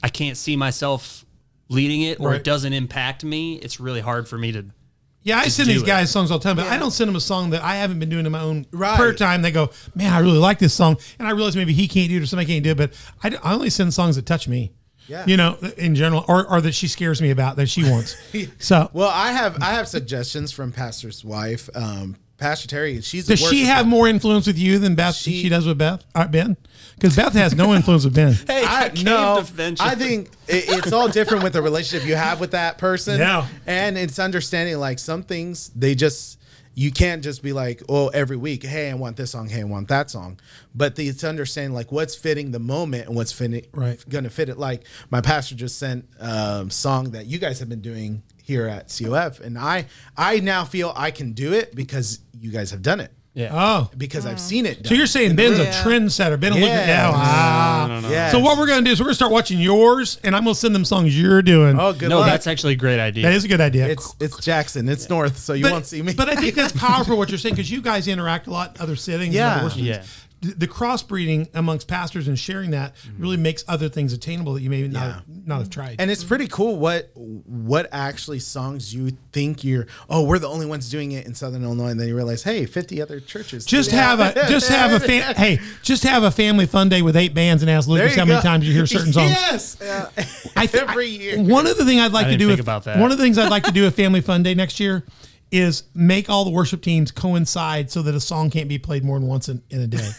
[0.03, 1.25] I can't see myself
[1.69, 2.37] leading it, or Right.
[2.37, 3.55] it doesn't impact me.
[3.57, 4.67] It's really hard for me to.
[5.25, 5.87] Yeah, I send do these it.
[5.87, 8.01] guys songs all the time, but I don't send them a song that I haven't
[8.01, 8.97] been doing in my own Right.
[8.97, 9.41] prayer time.
[9.43, 12.17] They go, "Man, I really like this song," and I realize maybe he can't do
[12.17, 12.77] it or somebody can't do it.
[12.77, 14.73] But I only send songs that touch me.
[15.09, 15.25] Yeah.
[15.27, 18.17] you know, in general, or, or that she scares me about that she wants.
[18.59, 23.01] So, well, I have I have suggestions from Pastor's wife, um, Pastor Terry.
[23.01, 25.15] She's a does she have more influence with you than Beth?
[25.15, 26.57] She- She, does with Beth, uh, Ben,
[26.97, 28.35] because Beth has no influence with Ben.
[28.47, 29.39] Hey, I, came no.
[29.81, 33.19] I think it, it's all different with the relationship you have with that person.
[33.19, 33.47] Yeah.
[33.67, 36.39] and it's understanding like some things they just
[36.75, 39.65] you can't just be like, oh, every week, hey, I want this song, hey, I
[39.65, 40.41] want that song.
[40.75, 44.03] But the, it's understanding like what's fitting the moment and what's fitting, Right.
[44.09, 44.57] going to fit it.
[44.59, 48.89] Like my pastor just sent a song that you guys have been doing here at
[48.89, 53.01] COF, and I I now feel I can do it because you guys have done
[53.01, 53.13] it.
[53.35, 53.49] Yeah.
[53.55, 54.77] Oh, Because I've seen it.
[54.79, 54.99] so done.
[54.99, 55.65] you're saying Ben's Yeah.
[55.65, 56.39] a trendsetter?
[56.39, 57.09] Ben, will look at Yeah.
[57.09, 58.01] yeah, ah.
[58.11, 58.31] Yes.
[58.31, 60.75] So what we're gonna do is we're gonna start watching yours, and I'm gonna send
[60.75, 61.81] them songs you're doing.
[61.81, 62.27] Oh, good no, luck.
[62.27, 63.23] that's actually a great idea.
[63.23, 63.87] that is a good idea.
[63.89, 64.87] it's it's Jackson.
[64.87, 66.13] It's north, so you but, won't see me.
[66.13, 68.83] But I think that's powerful what you're saying because you guys interact a lot in
[68.83, 69.35] other settings.
[69.35, 69.51] Yeah.
[69.53, 69.95] and other worship Yeah.
[69.99, 70.09] things.
[70.43, 73.23] The, the crossbreeding amongst pastors and sharing that mm-hmm.
[73.23, 75.21] really makes other things attainable that you may not, Yeah.
[75.47, 76.01] not have tried.
[76.01, 80.67] And it's pretty cool what what actually songs you think you're oh we're the only
[80.67, 83.91] ones doing it in Southern Illinois and then you realize hey 50 other churches just
[83.91, 84.37] do have that.
[84.37, 87.63] a just have a fa- hey just have a family fun day with eight bands
[87.63, 88.43] and ask Lucas you how many go.
[88.43, 89.31] times you hear certain songs.
[89.31, 89.81] yes
[90.57, 92.83] I think every year One of the things I'd like to do think if- about
[92.85, 92.99] that.
[92.99, 95.05] One of the things I'd like to do at Family Fun Day next year
[95.53, 99.19] is make all the worship teams coincide so that a song can't be played more
[99.19, 100.11] than once in, in a day.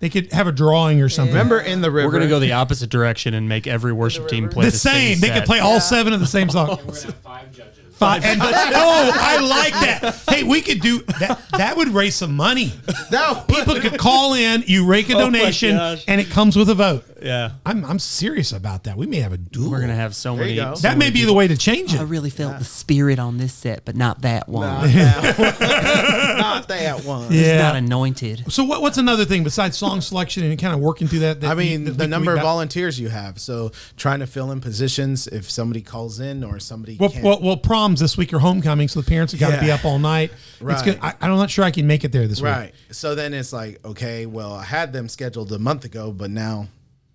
[0.00, 1.34] They could have a drawing or something.
[1.34, 4.48] remember in the river We're gonna go the opposite direction and make every worship team
[4.48, 5.20] play the, the, same.
[5.20, 5.38] They set.
[5.38, 6.68] could play all seven of the same song.
[6.70, 7.72] We're gonna have five judges.
[7.96, 8.24] Five.
[8.26, 10.22] And, oh, I like that.
[10.28, 11.40] Hey, we could do that.
[11.52, 12.74] That would raise some money.
[13.10, 16.04] no People could call in, you rake a Oh my donation, gosh.
[16.06, 17.04] and it comes with a vote.
[17.22, 18.96] Yeah, I'm, I'm serious about that.
[18.96, 19.70] We may have a duel.
[19.70, 20.70] we're gonna have so There you many.
[20.70, 20.74] go.
[20.74, 22.00] so that may many be the way to change it.
[22.00, 24.68] I really felt the spirit on this set, but not that one.
[24.68, 26.36] not that one.
[26.36, 27.58] Not that one It's Yeah.
[27.62, 28.52] not anointed.
[28.52, 31.40] So what, what's another thing besides song selection and kind of working through that?
[31.40, 33.38] that I you- mean, that the we- number of got- volunteers you have.
[33.40, 37.24] So trying to fill in positions if somebody calls in or somebody Well, can't.
[37.24, 39.74] well, well, proms this week are homecoming, so the parents have got to be Yeah.
[39.76, 40.30] up all night.
[40.54, 40.84] It's Right.
[40.84, 40.98] good.
[41.00, 42.52] I, I'm not sure I can make it there this week.
[42.52, 42.74] Right.
[42.90, 46.68] So then it's like, okay, well, I had them scheduled a month ago, but now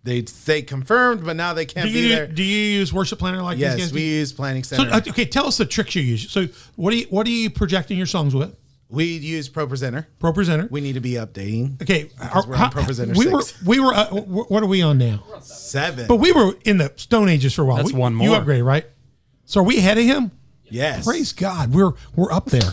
[0.04, 2.28] they say confirmed, but now they can't Do be you there.
[2.28, 4.06] do you use worship planner like these yes, we do?
[4.06, 4.92] use Planning So Center.
[4.94, 6.30] uh, okay, tell us the tricks you use.
[6.32, 8.56] So what do you what are you projecting your songs with?
[8.90, 10.06] we use Pro Presenter.
[10.20, 10.68] Pro presenter.
[10.70, 11.82] We need to be updating.
[11.82, 14.98] okay, Because we're on Pro Presenter we were we were uh, what are we on
[14.98, 15.24] now?
[15.42, 16.08] Seven.
[16.08, 17.78] But we were in the Stone Ages for a while.
[17.78, 18.42] That's We- one You more.
[18.42, 18.86] upgraded, right?
[19.46, 20.32] So are we ahead of him?
[20.70, 21.06] yes.
[21.06, 22.70] Praise God, we're we're up there.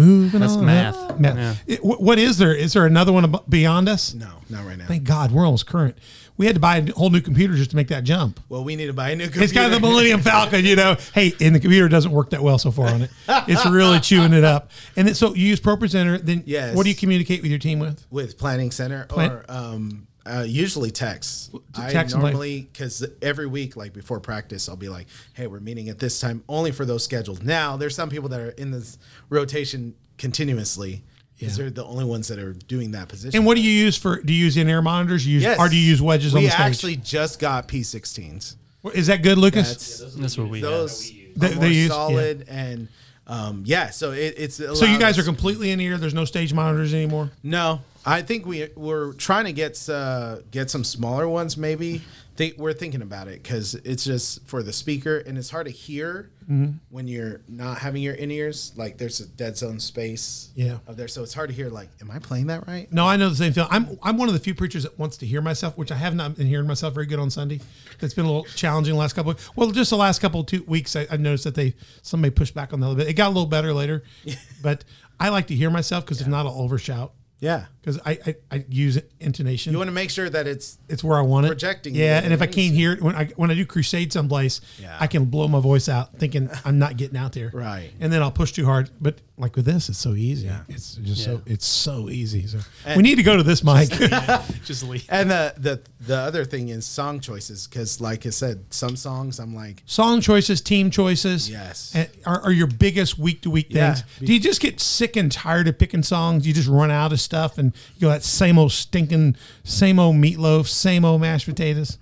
[0.00, 0.66] Moving That's on.
[0.66, 1.18] math.
[1.20, 1.36] Math.
[1.36, 1.54] Yeah.
[1.66, 2.54] It- wh- what is there?
[2.54, 4.14] Is there another one ab- beyond us?
[4.14, 4.86] No, not right now.
[4.86, 5.96] Thank God, we're almost current.
[6.36, 8.40] We had to buy a whole new computer just to make that jump.
[8.48, 9.44] well, we need to buy a new computer.
[9.44, 10.96] It's kind of the Millennium Falcon, you know.
[11.12, 13.10] Hey, and the computer doesn't work that well so far on it.
[13.28, 14.70] It's really chewing it up.
[14.96, 16.24] And then, so you use ProPresenter.
[16.24, 16.74] Then, Yes.
[16.74, 18.06] what do you communicate with your team with?
[18.10, 21.54] with Planning Center Plan- or um, uh, usually text.
[21.76, 25.46] I text and like- normally because every week, like before practice, I'll be like, "Hey,
[25.46, 28.50] we're meeting at this time only for those scheduled." Now, there's some people that are
[28.50, 31.02] in this rotation continuously.
[31.38, 33.34] Because they're the only ones that are doing that position.
[33.34, 34.20] And what do you use for?
[34.20, 35.26] Do you use in-ear monitors?
[35.26, 35.58] You use, Yes.
[35.58, 36.60] or do you use wedges we on the stage?
[36.60, 38.56] actually just got P16s.
[38.92, 39.68] is that good, Lucas?
[40.00, 40.60] That's That's what we.
[40.60, 41.94] those They- are they more use- yeah.
[41.94, 42.88] solid and
[43.30, 45.96] um, yeah, so it, it's So you guys are completely in ear.
[45.96, 47.30] There's no stage monitors anymore.
[47.42, 47.80] no.
[48.04, 51.58] I think we we're trying to get uh, get some smaller ones.
[51.58, 52.00] Maybe
[52.48, 55.72] think we're thinking about it because it's just for the speaker and it's hard to
[55.72, 56.78] hear Mm-hmm.
[56.88, 58.72] when you're not having your in ears.
[58.74, 60.50] Like there's a dead zone space.
[60.56, 60.78] Yeah.
[60.88, 61.68] Up there, so it's hard to hear.
[61.68, 62.92] Like, am I playing that right?
[62.92, 63.68] No, I know the same feeling.
[63.70, 66.16] I'm I'm one of the few preachers that wants to hear myself, which I have
[66.16, 67.60] not been hearing myself very good on Sunday.
[68.00, 69.30] That's been a little challenging the last couple.
[69.30, 72.32] Of, well, just the last couple of two weeks, I, I noticed that they somebody
[72.34, 73.08] pushed back on that a little bit.
[73.08, 74.02] It got a little better later,
[74.62, 74.82] but
[75.20, 77.66] I like to hear myself because if not, I'll overshout Yeah.
[77.80, 79.72] Because I, I I use intonation.
[79.72, 81.48] You want to make sure that it's it's where I want it.
[81.48, 84.60] projecting Yeah, and if I can't hear it when I when I do crusade someplace,
[84.78, 84.96] Yeah.
[85.00, 87.50] I can blow my voice out, thinking I'm not getting out there.
[87.52, 87.90] Right.
[88.00, 88.90] And then I'll push too hard.
[89.00, 90.46] But like with this, it's so easy.
[90.46, 90.60] Yeah.
[90.68, 92.46] It's just so it's so easy.
[92.46, 92.58] So
[92.96, 93.88] we need to go to this mic.
[94.64, 95.06] Just leave.
[95.08, 99.38] And the the the other thing is song choices because, like I said, some songs
[99.38, 101.48] I'm like, Song choices, team choices.
[101.50, 101.94] Yes.
[101.94, 103.94] Eh, are, are your biggest week to week Yeah.
[103.94, 104.04] things.
[104.26, 106.46] Do you just get sick and tired of picking songs?
[106.46, 110.16] You just run out of stuff and you go that same old stinking, same old
[110.16, 111.98] meatloaf, same old mashed potatoes.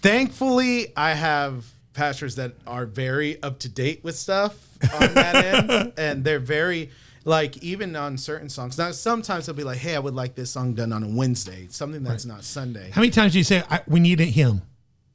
[0.00, 5.92] thankfully, I have pastors that are very up to date with stuff on that end,
[5.98, 6.90] and they're very
[7.24, 8.78] like even on certain songs.
[8.78, 11.66] Now, sometimes they'll be like, "Hey, I would like this song done on a Wednesday,
[11.70, 14.62] something that's not Sunday." How many times do you say I, we need a hymn?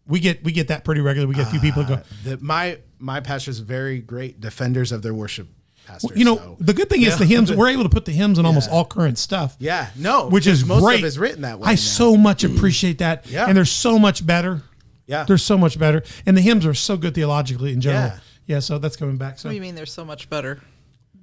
[0.06, 1.30] We get we get that pretty regularly.
[1.30, 2.30] We get a few people that go.
[2.30, 5.47] The, my my pastors very great defenders of their worship.
[5.86, 7.52] Pastors, You know, so- the good thing is the hymns.
[7.56, 9.56] We're able to put the hymns in almost all current stuff.
[9.60, 11.00] yeah, no, which is most great.
[11.00, 11.67] of it's written that way.
[11.67, 11.76] I now.
[11.76, 13.26] so much appreciate that.
[13.28, 13.48] Yeah.
[13.48, 14.63] and they're so much better.
[15.08, 18.06] yeah, They're so much better, and the hymns are so good theologically in general.
[18.08, 18.19] Yeah.
[18.46, 19.39] Yeah, so that's coming back.
[19.39, 20.62] So What do you mean they're so much better?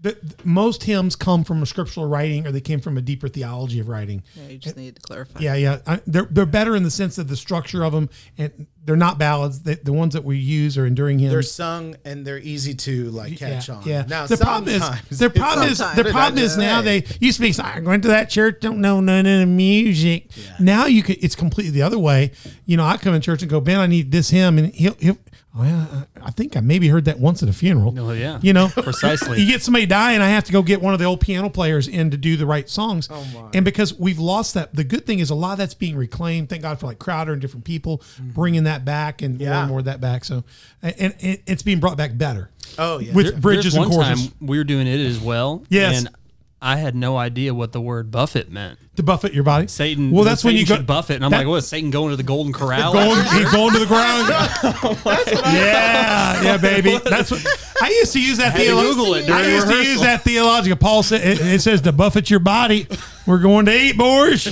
[0.00, 3.28] The, the- most hymns come from a scriptural writing, or they came from a deeper
[3.28, 4.22] theology of writing.
[4.34, 5.40] Yeah, you just need to clarify.
[5.40, 8.08] Yeah, yeah, I, they're they're better in the sense of the structure of them,
[8.38, 9.62] and they're not ballads.
[9.62, 11.32] They, the ones that we use are enduring hymns.
[11.32, 13.82] they're sung and they're easy to like catch yeah, on.
[13.86, 14.04] Yeah.
[14.08, 16.02] Now, the problem is sometimes their problem is Sometimes.
[16.02, 19.00] their problem is now they used to be I went to that church don't know
[19.00, 20.36] none of the music.
[20.36, 20.56] Yeah.
[20.58, 22.32] Now you could it's completely the other way.
[22.64, 24.94] You know, I come in church and go, Ben, I need this hymn, and he'll,
[24.94, 25.18] he'll
[25.56, 27.92] well, I think I maybe heard that once at a funeral.
[27.98, 28.38] Oh, yeah.
[28.40, 29.40] you know, Precisely.
[29.40, 31.88] You get somebody dying, I have to go get one of the old piano players
[31.88, 33.08] in to do the right songs.
[33.10, 33.48] Oh, my.
[33.54, 36.48] And because we've lost that, the good thing is a lot of that's being reclaimed.
[36.50, 39.60] Thank God for like Crowder and different people bringing that back and more Mm-hmm.
[39.60, 40.24] And more of that back.
[40.24, 40.44] So,
[40.82, 44.28] and, and it's being brought back better Oh yeah, with There- bridges and one choruses
[44.28, 45.64] time we were doing it as well.
[45.68, 45.98] Yes.
[46.04, 46.14] And
[46.62, 48.78] I had no idea what the word buffet meant.
[48.96, 49.66] to buffet your body.
[49.66, 50.10] Satan.
[50.10, 51.64] Well, that's when Satan you go should buffet, and I'm that- like, what?
[51.64, 52.92] Satan going to the Golden Corral?
[53.32, 54.28] He's going to the ground.
[55.54, 56.98] yeah, yeah, baby.
[57.04, 57.46] That's what
[57.80, 58.54] I used to use that.
[58.54, 60.76] theolo- Google it I used to use that theological.
[60.76, 62.86] Paul said it, it says to buffet your body.
[63.26, 64.44] We're going to eat, boys.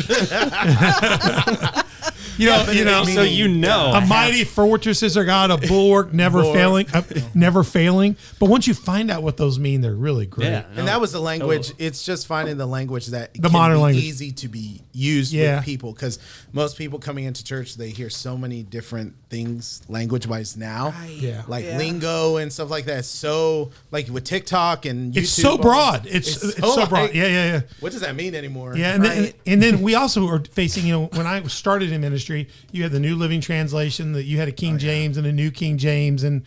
[2.39, 3.05] You know, you know.
[3.05, 3.93] so you know.
[3.95, 6.57] a mighty fortress is our God, a bulwark, never Bulwark.
[6.57, 7.03] failing, uh,
[7.35, 8.17] never failing.
[8.39, 10.47] But once you find out what those mean, they're really great.
[10.51, 10.65] Yeah.
[10.77, 11.73] and that was the language.
[11.79, 14.05] It's just finding the language that The can modern be language.
[14.05, 15.57] easy to be used Yeah.
[15.57, 16.19] with people because
[16.53, 21.43] most people coming into church they hear so many different things language wise now, Yeah.
[21.49, 21.79] like Yeah.
[21.79, 23.05] lingo and stuff like that.
[23.05, 26.07] So like with TikTok and YouTube, It's so broad.
[26.07, 26.93] It's it's, so, broad.
[26.93, 27.61] like, Yeah, yeah, yeah.
[27.81, 28.77] What does that mean anymore?
[28.77, 32.01] Yeah, and, then, and then we also are facing, you know, when I started in
[32.01, 35.27] ministry, you had the New Living Translation, that you had a King oh, James and
[35.27, 36.45] a New King James, and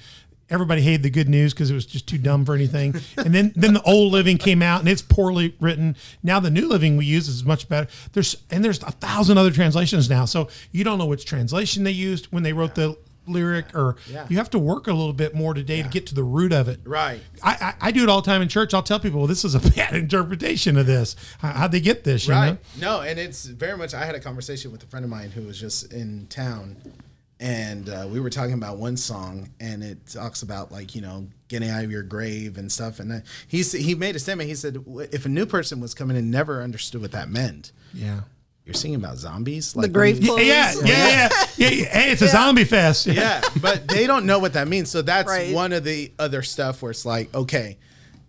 [0.50, 2.94] everybody hated the Good News because it was just too dumb for anything.
[3.18, 5.96] and then then the Old Living came out, and it's poorly written.
[6.22, 7.90] Now the New Living we use is much better.
[8.14, 11.92] There's and there's a thousand other translations now, so you don't know which translation they
[11.92, 14.26] used when they wrote the lyric, or Yeah.
[14.30, 16.68] you have to work a little bit more today to get to the root of
[16.68, 16.80] it.
[16.84, 17.22] Right.
[17.44, 18.74] I, I, I do it all the time in church.
[18.74, 21.16] I'll tell people, well, this is a bad interpretation of this.
[21.40, 22.28] How, how'd they get this?
[22.28, 22.58] You Right.
[22.80, 22.98] know?
[23.00, 23.94] No, and it's very much.
[23.94, 26.78] I had a conversation with a friend of mine who was just in town,
[27.40, 31.28] and uh, we were talking about one song, and it talks about like you know
[31.48, 33.00] getting out of your grave and stuff.
[33.00, 34.48] And then he he made a statement.
[34.50, 38.22] He said, if a new person was coming and never understood what that meant, Yeah.
[38.66, 40.46] You're singing about zombies, like The grave you- clothes.
[40.46, 41.86] Yeah, yeah, yeah, yeah, yeah.
[41.86, 43.08] Hey, it's a zombie fest.
[43.08, 44.90] yeah, but they don't know what that means.
[44.92, 45.54] So that's Right.
[45.54, 47.78] one of the other stuff where it's like, okay,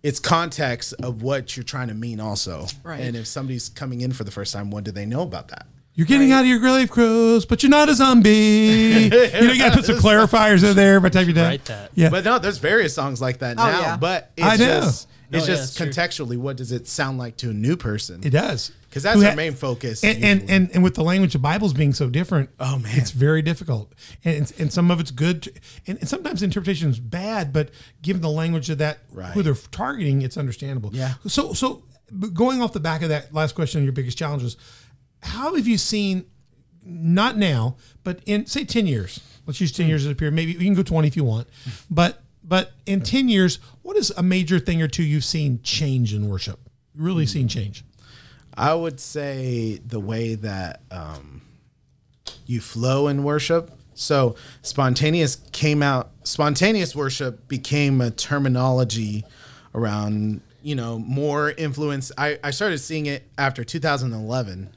[0.02, 2.66] it's context of what you're trying to mean, also.
[2.82, 3.00] Right.
[3.00, 5.66] And if somebody's coming in for the first time, what do they know about that?
[5.94, 8.30] You're getting out of your grave clothes, but you're not a zombie.
[8.30, 11.48] you know, you got to put some clarifiers in there by the time you're done.
[11.50, 11.90] Write that.
[11.94, 12.08] Yeah.
[12.08, 13.80] But no, there's various songs like that Oh, now.
[13.80, 13.96] yeah.
[13.98, 14.64] But it's I know.
[14.80, 15.86] just No, it's oh, yeah, just it's true.
[16.26, 18.22] contextually, what does it sound like to a new person?
[18.24, 18.72] it does.
[18.92, 20.04] Because that's our main focus.
[20.04, 22.92] And, and and and with the language of Bibles being so different, Oh, man.
[22.98, 23.90] it's very difficult.
[24.22, 25.52] And and some of it's good, to-
[25.86, 27.54] and, and sometimes interpretation is bad.
[27.54, 27.70] But
[28.02, 28.98] given the language of that
[29.32, 30.90] who they're targeting, it's understandable.
[30.92, 31.14] Yeah.
[31.26, 31.84] So so
[32.34, 34.58] going off the back of that last question, your biggest challenges,
[35.22, 36.26] how have you seen?
[36.84, 39.20] Not now, but in say ten years.
[39.46, 39.90] Let's use ten hmm.
[39.90, 40.34] years as a period.
[40.34, 41.48] Maybe you can go twenty if you want,
[41.90, 46.12] but But in 10 years, what is a major thing or two you've seen change
[46.12, 46.58] in worship?
[46.94, 47.28] Really hmm.
[47.28, 47.84] seen change?
[48.56, 51.42] I would say the way that um,
[52.46, 53.70] you flow in worship.
[53.94, 56.10] So spontaneous came out.
[56.24, 59.24] Spontaneous worship became a terminology
[59.74, 62.12] around you know more influence.
[62.16, 64.70] I, I started seeing it after 2011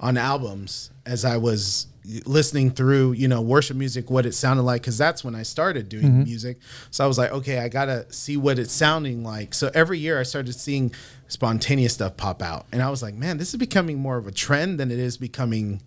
[0.00, 1.86] on albums as I was
[2.24, 5.88] listening through you know worship music what it sounded like because that's when I started
[5.88, 6.58] doing music.
[6.90, 9.54] So I was like, okay, I gotta see what it's sounding like.
[9.54, 10.92] So every year I started seeing
[11.28, 14.32] spontaneous stuff pop out, and I was like, man, this is becoming more of a
[14.32, 15.82] trend than it is becoming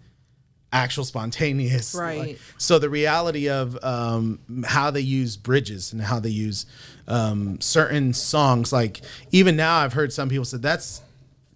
[0.72, 1.96] actual spontaneous.
[2.00, 2.20] Right.
[2.20, 6.66] Like, so the reality of um, how they use bridges and how they use
[7.08, 9.02] um, certain songs, like
[9.32, 11.02] even now, I've heard some people say that's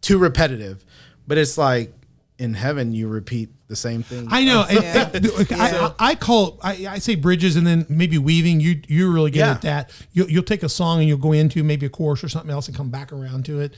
[0.01, 0.83] too repetitive,
[1.27, 1.93] but it's like
[2.39, 4.27] in heaven you repeat the same thing.
[4.29, 4.65] I know.
[4.69, 4.83] and-
[5.15, 8.59] and- I, I, I call I, I say bridges and then maybe weaving.
[8.59, 9.51] You you're really good Yeah.
[9.51, 9.91] at that.
[10.13, 12.67] You'll, you'll take a song and you'll go into maybe a chorus or something else
[12.67, 13.77] and come back around to it.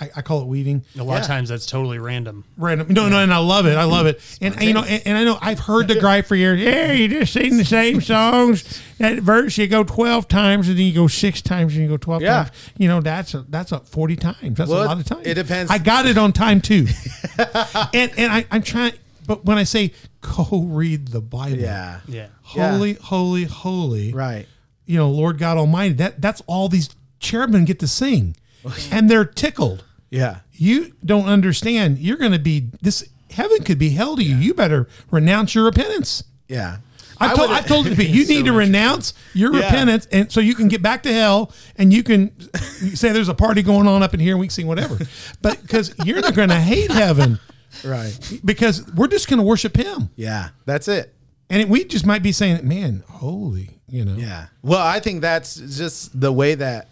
[0.00, 0.84] I, I call it weaving.
[0.98, 2.44] A lot of times that's totally random.
[2.56, 2.88] Random.
[2.90, 3.76] No, no, and I love it.
[3.76, 4.20] I love it.
[4.40, 6.60] And, and, you know, and, and I know I've heard the gripe for years.
[6.60, 8.82] Yeah, you just sing the same songs.
[8.98, 11.96] That verse you go twelve times and then you go six times and you go
[11.96, 12.44] twelve Yeah.
[12.44, 12.50] times.
[12.76, 14.56] You know, that's a, that's a forty times.
[14.58, 15.26] That's Well, a lot of times.
[15.26, 15.70] it depends.
[15.70, 16.86] I got it on time too.
[17.38, 18.92] and and I, I'm trying.
[19.28, 22.00] But when I say go read the Bible, yeah.
[22.08, 22.26] Yeah.
[22.42, 24.48] holy, holy, holy, Right.
[24.86, 25.94] you know, Lord God Almighty.
[25.94, 26.88] That that's all these
[27.20, 28.34] cherubim get to sing,
[28.90, 30.38] and they're tickled Yeah.
[30.52, 31.98] you don't understand.
[31.98, 33.04] You're going to be this.
[33.30, 34.34] Heaven could be hell to you.
[34.36, 36.24] You better renounce your repentance.
[36.48, 36.78] Yeah.
[37.20, 39.66] I've told, would- I've told people you need so to renounce your Yeah.
[39.66, 42.30] repentance, and so you can get back to hell, and you can
[42.94, 44.96] say there's a party going on up in here, and we can sing whatever.
[45.42, 47.38] But because you're not going to hate heaven,
[47.84, 48.40] Right.
[48.44, 50.48] because we're just going to worship Him, Yeah.
[50.64, 51.14] That's it.
[51.50, 54.16] and it, we just might be saying, "Man, holy," you know.
[54.16, 54.46] Yeah.
[54.62, 56.88] Well, I think that's just the way that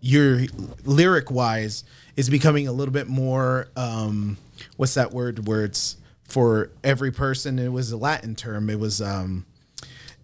[0.00, 0.40] your
[0.84, 1.84] lyric wise
[2.16, 4.36] is becoming a little bit more um
[4.76, 9.00] what's that word where it's for every person it was a latin term it was
[9.00, 9.46] um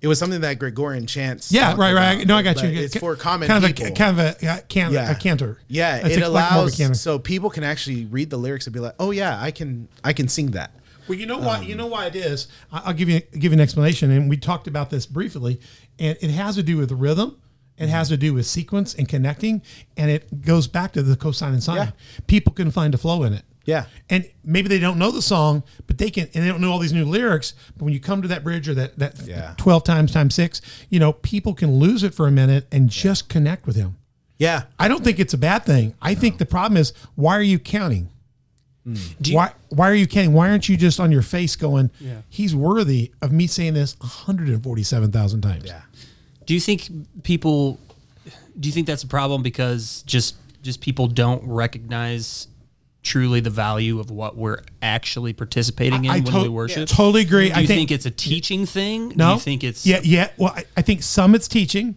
[0.00, 2.14] it was something that gregorian chants Yeah, right, right.
[2.14, 2.68] about, No, I got you.
[2.68, 5.10] it's for common kind people of a kind of a can, Yeah.
[5.10, 5.58] a cantor.
[5.68, 6.94] yeah it like- like allows cantor.
[6.94, 10.12] so people can actually read the lyrics and be like oh yeah i can i
[10.12, 10.70] can sing that
[11.08, 11.62] Well, you know why?
[11.62, 12.48] you um, know why it is.
[12.70, 15.58] I'll give you give you an explanation, and we talked about this briefly.
[15.98, 17.38] And it has to do with rhythm.
[17.78, 17.92] It mm-hmm.
[17.92, 19.62] has to do with sequence and connecting,
[19.96, 21.76] and it goes back to the cosine and sine.
[21.76, 21.90] Yeah.
[22.26, 23.44] People can find a flow in it.
[23.68, 23.84] Yeah.
[24.08, 26.78] and maybe they don't know the song, but they can, and they don't know all
[26.78, 27.52] these new lyrics.
[27.76, 29.54] But when you come to that bridge or that that Yeah.
[29.58, 33.28] twelve times times six, you know, people can lose it for a minute and just
[33.28, 33.96] connect with him.
[34.38, 35.94] yeah I don't think it's a bad thing.
[36.00, 38.08] I think the problem is why are you counting?
[38.84, 38.94] Hmm.
[39.20, 40.32] Do you- why why are you counting?
[40.32, 42.22] Why aren't you just on your face going, Yeah.
[42.28, 45.64] he's worthy of me saying this 147,000 times?
[45.66, 45.82] yeah
[46.46, 46.88] Do you think
[47.22, 47.78] people?
[48.58, 52.48] Do you think that's a problem because just just people don't recognize
[53.02, 56.88] truly the value of what we're actually participating in I when to- we worship?
[56.88, 57.48] totally agree.
[57.48, 59.12] Do I you think, think, it's a teaching thing?
[59.16, 59.28] no.
[59.30, 60.30] Do you think it's yeah, yeah.
[60.36, 61.96] Well, I, I think some it's teaching.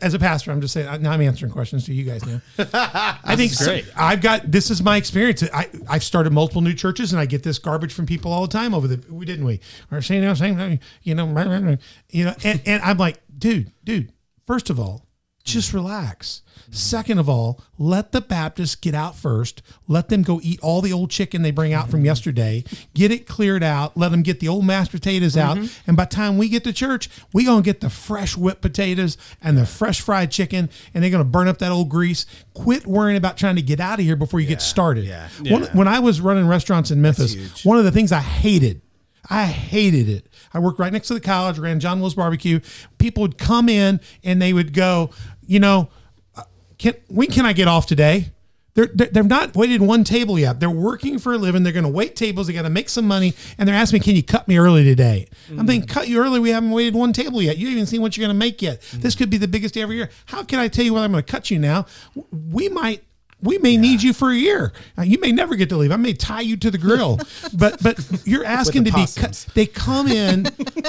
[0.00, 1.02] As a pastor, I'm just saying.
[1.02, 2.40] Now I'm answering questions to you guys now.
[2.72, 3.84] I think is great.
[3.84, 5.42] some- I've got this is my experience.
[5.52, 8.52] I I've started multiple new churches, and I get this garbage from people all the
[8.52, 8.72] time.
[8.74, 9.60] Over the we didn't we?
[9.92, 11.76] Or saying you know, saying you know,
[12.10, 14.12] you know, and, and I'm like, dude, dude.
[14.46, 15.05] First of all,
[15.46, 16.42] just relax.
[16.70, 19.62] Second of all, let the Baptists get out first.
[19.86, 22.06] Let them go eat all the old chicken they bring out from mm-hmm.
[22.06, 22.64] yesterday.
[22.92, 23.96] Get it cleared out.
[23.96, 25.56] Let them get the old mashed potatoes out.
[25.56, 25.82] Mm-hmm.
[25.86, 29.16] And by the time we get to church, we gonna get the fresh whipped potatoes
[29.40, 32.26] and the fresh fried chicken, and they're gonna burn up that old grease.
[32.54, 35.04] Quit worrying about trying to get out of here before you get started.
[35.04, 35.28] yeah.
[35.42, 38.82] One- when I was running restaurants in Memphis, one of the things I hated
[39.28, 40.28] I hated it.
[40.54, 42.60] I worked right next to the college, ran John Will's barbecue.
[42.98, 45.10] People would come in and they would go,
[45.46, 45.88] you know,
[46.36, 46.42] uh,
[46.78, 48.32] can when can I get off today?
[48.74, 50.60] They're, they're, they've not waited one table yet.
[50.60, 51.62] They're working for a living.
[51.62, 52.46] They're going to wait tables.
[52.46, 53.32] They got to make some money.
[53.56, 55.28] And they're asking me, can you cut me early today?
[55.58, 56.40] I'm thinking, cut you early.
[56.40, 57.56] We haven't waited one table yet.
[57.56, 58.82] You haven't even seen what you're going to make yet.
[58.92, 60.10] This could be the biggest day of your year.
[60.26, 61.86] How can I tell you whether I'm going to cut you now?
[62.30, 63.02] We might
[63.46, 64.72] we may need you for a year.
[64.98, 65.92] Uh, you may never get to leave.
[65.92, 67.18] I may tie you to the grill,
[67.54, 69.44] but but you're asking the to be possums.
[69.44, 69.54] cut.
[69.54, 70.44] They come in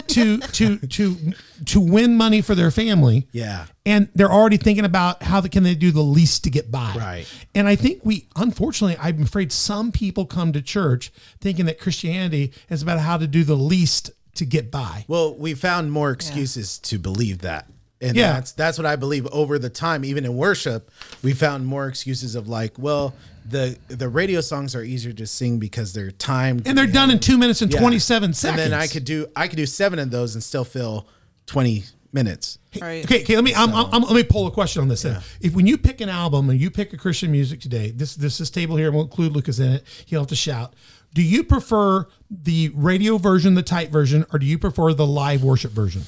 [0.08, 1.34] to to to
[1.66, 3.28] to win money for their family.
[3.32, 3.66] Yeah.
[3.86, 6.94] and they're already thinking about how they, can they do the least to get by.
[6.98, 7.46] Right.
[7.56, 12.52] And I think we, unfortunately, I'm afraid some people come to church thinking that Christianity
[12.70, 15.06] is about how to do the least to get by.
[15.08, 17.68] Well, we found more excuses to believe that.
[18.00, 18.34] And Yeah.
[18.34, 20.92] that's that's what I believe over the time, even in worship,
[21.24, 23.16] we found more excuses of like, well,
[23.50, 27.20] the the radio songs are easier to sing because they're timed And they're done in
[27.20, 27.80] two minutes and Yeah.
[27.80, 28.62] 27 seconds.
[28.62, 31.08] And then I could do I could do seven of those and still fill
[31.48, 32.60] 20 minutes.
[32.80, 33.04] Right.
[33.06, 33.36] Okay, okay.
[33.36, 35.02] Let me I'm, I'm, let me pull a question on this.
[35.02, 38.16] Then, if when you pick an album and you pick a Christian music today, this
[38.16, 39.84] this this table here won't include Lucas in it.
[40.06, 40.74] He'll have to shout.
[41.14, 45.44] Do you prefer the radio version, the tight version, or do you prefer the live
[45.44, 46.04] worship version?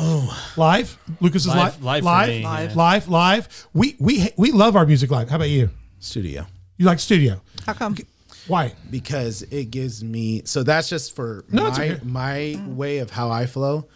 [0.00, 0.96] Oh, live.
[1.20, 1.82] Lucas is Live- live.
[1.82, 2.76] live for live, me, live, yeah.
[2.76, 3.68] live, live.
[3.72, 5.28] We we we love our music live.
[5.28, 5.70] How about you?
[5.98, 6.46] Studio.
[6.76, 7.40] You like studio?
[7.66, 7.96] How come?
[8.46, 8.72] Why?
[8.90, 12.00] because it gives me so that's just for No, it's my okay.
[12.04, 13.88] my way of how I flow.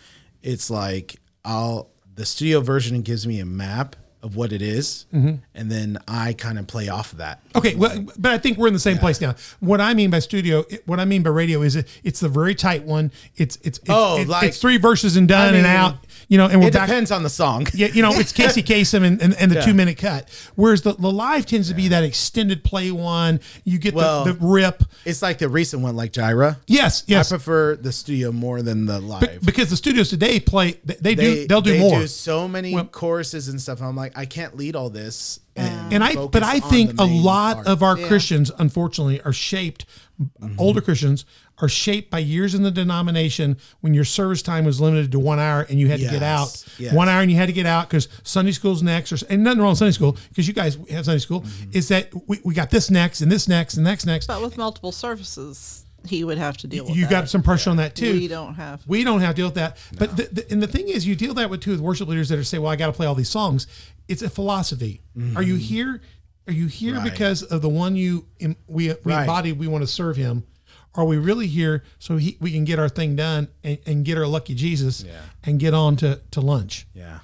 [0.43, 5.37] It's like I'll the studio version gives me a map of what it is, Mm-hmm.
[5.55, 7.41] And then I kind of play off of that.
[7.55, 9.35] Okay, well, but I think we're in the same place now.
[9.61, 12.55] What I mean by studio, what I mean by radio is it, it's the very
[12.55, 13.13] tight one.
[13.37, 15.97] It's it's it's, Oh, it's, like- it's three verses and done I and out.
[16.29, 16.89] You know, and we're It back.
[16.89, 17.67] depends on the song.
[17.75, 19.65] Yeah, you know, it's Casey Kasem and, and, and the Yeah.
[19.67, 20.31] two minute cut.
[20.55, 23.41] Whereas the, the live tends to be that extended play one.
[23.65, 24.83] You get Well, the, the rip.
[25.05, 26.57] It's like the recent one, like Gyra.
[26.67, 27.31] Yes, yes.
[27.31, 29.21] I prefer the studio more than the live.
[29.21, 32.01] Be- because the studios today play, they, they, do, they'll do they more.
[32.01, 33.83] do so many Well- choruses and stuff.
[33.83, 35.39] I'm like, I can't lead all this.
[35.55, 37.67] And, and I, but I think a lot part.
[37.67, 38.09] of our Yeah.
[38.09, 39.85] Christians, unfortunately, are shaped.
[40.21, 40.59] Mm-hmm.
[40.59, 41.25] Older Christians
[41.59, 45.39] are shaped by years in the denomination when your service time was limited to one
[45.39, 46.95] hour and you had to get out Yes, yes.
[46.95, 49.61] one hour and you had to get out because Sunday school's next, or and nothing
[49.61, 51.43] wrong with Sunday school because you guys have Sunday school.
[51.43, 51.71] Mm-hmm.
[51.75, 54.27] Is that we, we got this next and this next and next next.
[54.29, 57.11] But with multiple services, he would have to deal with You that.
[57.11, 58.13] got some pressure on that too.
[58.13, 58.83] We don't have.
[58.87, 59.77] We don't have to deal with that.
[59.99, 62.29] But the, the, and the thing is, you deal that with too with worship leaders
[62.31, 63.67] that are say, "Well, I got to play all these songs."
[64.09, 65.01] It's a philosophy.
[65.37, 66.01] Are you here?
[66.49, 67.03] Are you here Mm-hmm.
[67.05, 67.11] Right.
[67.13, 69.21] because of the one you em- we we Right.
[69.21, 69.53] embody?
[69.53, 70.45] We want to serve him.
[70.95, 74.19] Are we really here so he, we can get our thing done and, and get
[74.19, 75.13] our lucky Jesus Yeah.
[75.45, 76.87] and get on to, to lunch?
[76.95, 77.21] Yeah.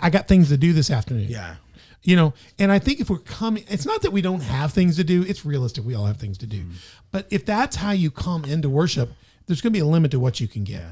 [0.00, 1.28] I got things to do this afternoon.
[1.28, 1.56] Yeah.
[2.02, 4.96] You know, and I think if we're coming, it's not that we don't have things
[4.96, 5.24] to do.
[5.24, 5.84] It's realistic.
[5.84, 6.58] We all have things to do.
[6.60, 6.72] Mm-hmm.
[7.10, 9.10] But if that's how you come into worship,
[9.46, 10.84] there's going to be a limit to what you can get.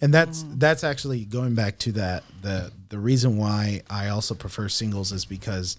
[0.00, 4.68] and that's that's actually going back to that the the reason why I also prefer
[4.68, 5.76] singles is because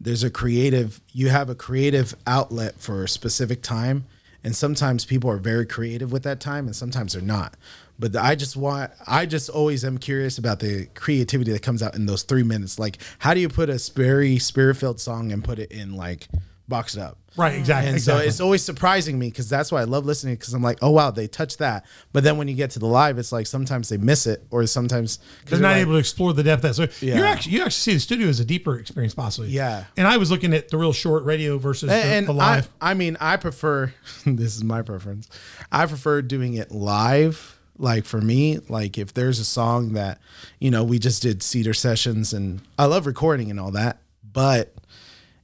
[0.00, 4.04] there's a creative you have a creative outlet for a specific time
[4.42, 7.54] and sometimes people are very creative with that time and sometimes they're not
[8.00, 11.94] but I just want I just always am curious about the creativity that comes out
[11.94, 15.58] in those 3 minutes like how do you put a very spirit-filled song and put
[15.58, 16.26] it in like
[16.68, 17.88] box it up Right, exactly.
[17.88, 18.22] and exactly.
[18.24, 20.90] so it's always surprising me because that's why I love listening because I'm like, oh
[20.90, 21.86] wow, they touched that.
[22.12, 24.66] But then when you get to the live, it's like sometimes they miss it, or
[24.66, 26.90] sometimes they're not like- able to explore the depth of that.
[26.98, 27.18] So Yeah.
[27.18, 29.50] you're actually you actually see the studio as a deeper experience, possibly.
[29.50, 29.84] Yeah.
[29.96, 32.68] And I was looking at the real short radio versus the, And, the live.
[32.80, 33.94] I, I mean, I prefer.
[34.26, 35.28] this is my preference.
[35.70, 37.59] I prefer doing it live.
[37.80, 40.20] Like for me, like if there's a song that
[40.58, 44.74] you know we just did cedar sessions, and I love recording and all that, but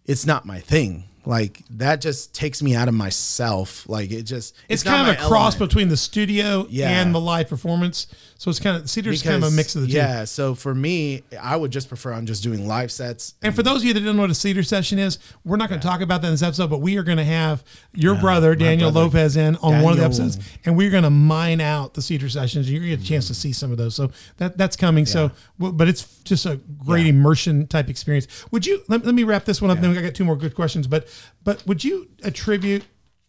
[0.05, 1.05] it's not my thing.
[1.27, 3.87] Like that just takes me out of myself.
[3.89, 5.71] Like it just it's, not kind of a cross element.
[5.71, 6.89] between the studio Yeah.
[6.89, 8.07] and the live performance.
[8.39, 9.95] So it's kind of Cedar's kind of a mix of the two.
[9.95, 13.35] Yeah, so for me, I would just prefer on just doing live sets.
[13.43, 15.69] And for those of you that don't know what a cedar session is, we're not
[15.71, 17.65] going to talk about that in this episode, but we are going to have
[17.95, 19.07] your brother Daniel brother.
[19.07, 22.29] Lopez in on one of the episodes, and we're going to mine out the cedar
[22.29, 22.71] sessions.
[22.71, 23.37] You're going to get a chance to mm.
[23.37, 25.07] see some of those, so that that's coming.
[25.07, 27.11] So, but it's just a great Yeah.
[27.11, 28.29] immersion type experience.
[28.53, 29.81] Would you let, let me wrap this one up?
[29.81, 31.09] Then I got two more good questions, but
[31.43, 32.85] but would you attribute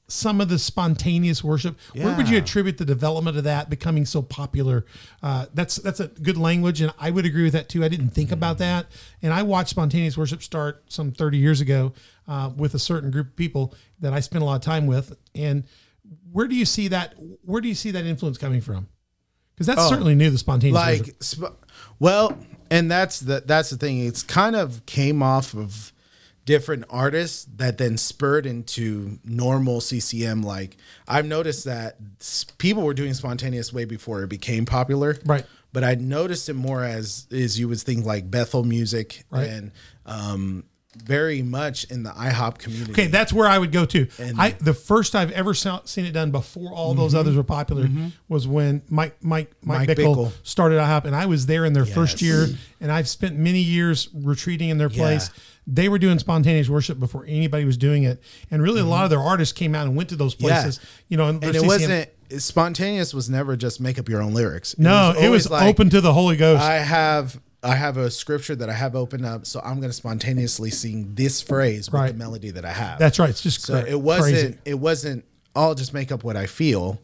[0.09, 1.77] some of the spontaneous worship?
[1.93, 4.85] Where would you attribute the development of that becoming so popular?
[5.21, 7.83] Uh, that's that's a good language, and I would agree with that too.
[7.83, 8.87] I didn't think about that,
[9.21, 11.93] and I watched spontaneous worship start some 30 years ago
[12.27, 15.15] uh, with a certain group of people that I spent a lot of time with.
[15.35, 15.65] And
[16.31, 17.15] where do you see that?
[17.43, 18.87] Where do you see that influence coming from?
[19.53, 20.29] Because that's certainly new.
[20.29, 21.57] The spontaneous like sp-
[21.99, 22.37] well
[22.69, 25.91] and that's the that's the thing it's kind of came off of
[26.47, 30.77] different artists that then spurred into normal CCM like
[31.07, 31.97] I've noticed that
[32.57, 35.45] people were doing spontaneous way before it became popular Right.
[35.73, 39.49] but I noticed it more as is you would think like Bethel music Right.
[39.49, 39.71] and
[40.05, 40.63] um
[41.03, 44.07] very much in the IHOP community Okay, that's where I would go to.
[44.17, 47.87] And- I the first I've ever seen it done before all those others were popular
[48.27, 50.31] was when Mike Mike Mike, Mike Bickle, Bickle.
[50.41, 52.47] started IHOP, and I was there in their first year,
[52.81, 55.29] and I've spent many years retreating in their place.
[55.69, 59.09] They were doing spontaneous worship before anybody was doing it, and really a lot of
[59.09, 60.61] their artists came out and went to those Yeah.
[60.61, 60.79] places.
[61.09, 62.09] You know, and, and it CCM wasn't
[62.41, 65.89] spontaneous was never just make up your own lyrics It No, it always was open
[65.91, 66.61] to the Holy Ghost.
[66.63, 69.93] I have I have a scripture that I have opened up, so I'm going to
[69.93, 72.11] spontaneously sing this phrase with Right.
[72.11, 72.99] the melody that I have.
[72.99, 73.29] That's right.
[73.29, 74.57] It's just so cra- it wasn't crazy.
[74.65, 77.01] it wasn't I'll just make up what I feel,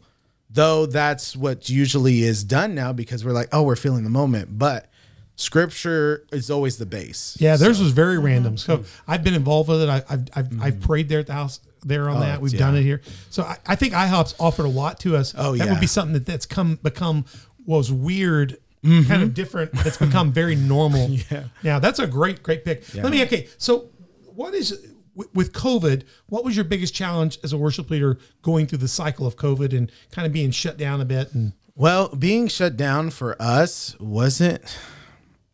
[0.48, 4.56] though that's what usually is done now because we're like, oh, we're feeling the moment,
[4.58, 4.88] but
[5.36, 7.36] scripture is always the base.
[7.40, 8.26] Yeah, theirs was very mm-hmm.
[8.26, 8.56] random.
[8.56, 9.10] So mm-hmm.
[9.10, 9.88] I've been involved with it.
[9.88, 10.62] I, I've I've, mm-hmm.
[10.62, 12.40] I've prayed there at the house there on oh, that.
[12.40, 12.58] We've yeah.
[12.58, 13.02] done it here.
[13.30, 15.34] So I, I think IHOP's offered a lot to us.
[15.36, 15.64] Oh, yeah.
[15.64, 17.24] that would be something that that's come become
[17.66, 19.72] was weird kind of different.
[19.72, 21.10] That's become very normal.
[21.30, 21.44] Yeah.
[21.62, 22.94] Yeah, that's a great, great pick.
[22.94, 23.48] Let me okay.
[23.56, 23.90] So,
[24.34, 24.78] what is
[25.14, 26.02] with- with COVID?
[26.26, 29.76] What was your biggest challenge as a worship leader going through the cycle of COVID
[29.76, 31.32] and kind of being shut down a bit?
[31.32, 34.76] And Well, being shut down for us wasn't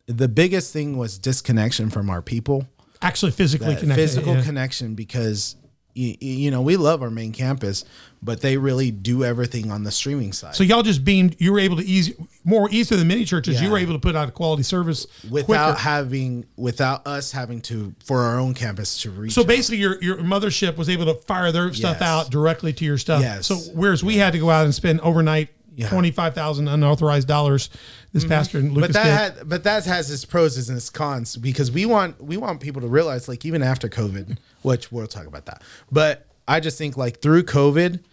[0.07, 2.67] the biggest thing was disconnection from our people.
[3.01, 4.01] actually physically That connected.
[4.01, 4.43] physical yeah.
[4.43, 5.55] connection because
[5.93, 7.83] you, you know we love our main campus,
[8.23, 10.55] but they really do everything on the streaming side.
[10.55, 11.35] So y'all just beamed.
[11.39, 13.61] You were able to easy more easier than many churches.
[13.61, 15.79] You were able to put out a quality service without quicker.
[15.81, 19.47] having without us having to for our own campus to reach So out.
[19.47, 23.21] basically, your your mothership was able to fire their stuff out directly to your stuff.
[23.21, 23.47] Yes.
[23.47, 25.89] So whereas we had to go out and spend overnight Yeah.
[25.89, 27.69] twenty five thousand unauthorized dollars,
[28.13, 28.31] this mm-hmm.
[28.31, 31.71] pastor and Lucas but that had, but that has its pros and its cons because
[31.71, 35.45] we want we want people to realize like even after COVID, which we'll talk about
[35.45, 35.61] that.
[35.91, 38.03] But I just think like through COVID,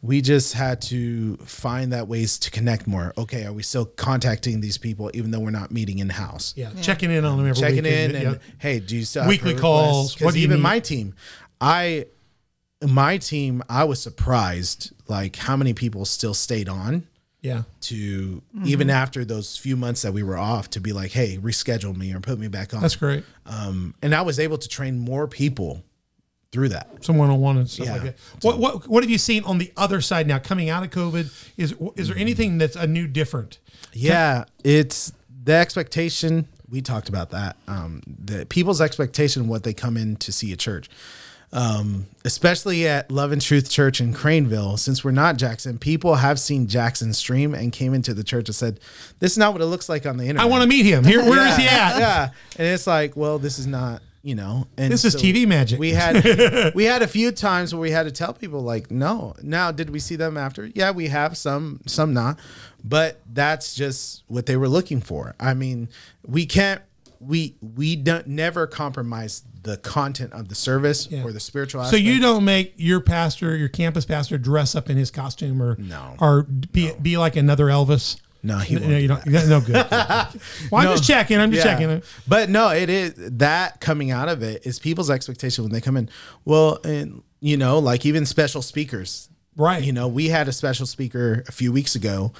[0.00, 3.12] we just had to find that ways to connect more.
[3.18, 6.54] Okay, are we still contacting these people even though we're not meeting in house?
[6.56, 8.38] yeah, checking in on them every checking week in and yeah.
[8.58, 10.62] hey, do you still have Weekly calls, what do you even need?
[10.62, 11.14] my team,
[11.60, 12.06] I
[12.86, 17.06] my team, I was surprised like how many people still stayed on
[17.42, 17.62] yeah.
[17.82, 18.66] to Mm-hmm.
[18.66, 22.12] even after those few months that we were off to be like, hey, reschedule me
[22.14, 22.80] or put me back on.
[22.80, 23.24] That's great.
[23.46, 25.82] Um, and I was able to train more people
[26.52, 26.88] through that.
[27.04, 27.92] Some one on one and stuff Yeah.
[27.94, 28.16] like that.
[28.42, 30.38] What what what have you seen on the other side now?
[30.38, 33.58] Coming out of COVID, is is there anything that's a new different?
[33.92, 35.12] Yeah, it's
[35.44, 36.46] the expectation.
[36.68, 37.56] We talked about that.
[37.66, 40.88] Um, the people's expectation what they come in to see a church,
[41.52, 44.78] um, especially at Love and Truth Church in Crainville.
[44.78, 48.56] Since we're not Jackson, people have seen Jackson stream and came into the church and
[48.56, 48.80] said,
[49.18, 51.04] "This is not what it looks like on the internet." I want to meet him.
[51.04, 51.98] Here, where is he at?
[51.98, 55.78] Yeah, and it's like, well, this is not, you know, and This is TV magic.
[55.78, 59.34] We had we had a few times where we had to tell people like, no.
[59.42, 60.70] Now, did we see them after?
[60.74, 62.38] Yeah, we have some, some not,
[62.82, 65.34] but that's just what they were looking for.
[65.38, 65.88] I mean,
[66.26, 66.80] we can't.
[67.22, 71.22] We we don't never compromise the content of the service Yeah.
[71.22, 71.82] or the spiritual.
[71.82, 72.02] Aspect.
[72.02, 75.76] So you don't make your pastor, your campus pastor, dress up in his costume or
[75.78, 76.16] No.
[76.18, 78.16] or be be like another Elvis.
[78.42, 79.24] No, he no, won't you don't.
[79.48, 79.76] No good.
[80.70, 80.92] Well, I'm No.
[80.96, 81.38] just checking.
[81.38, 81.78] I'm just Yeah.
[81.78, 82.02] checking.
[82.26, 85.96] But no, it is that coming out of it is people's expectation when they come
[85.96, 86.08] in.
[86.44, 89.28] Well, and you know, like even special speakers.
[89.56, 89.82] Right.
[89.84, 92.32] You know, we had a special speaker a few weeks ago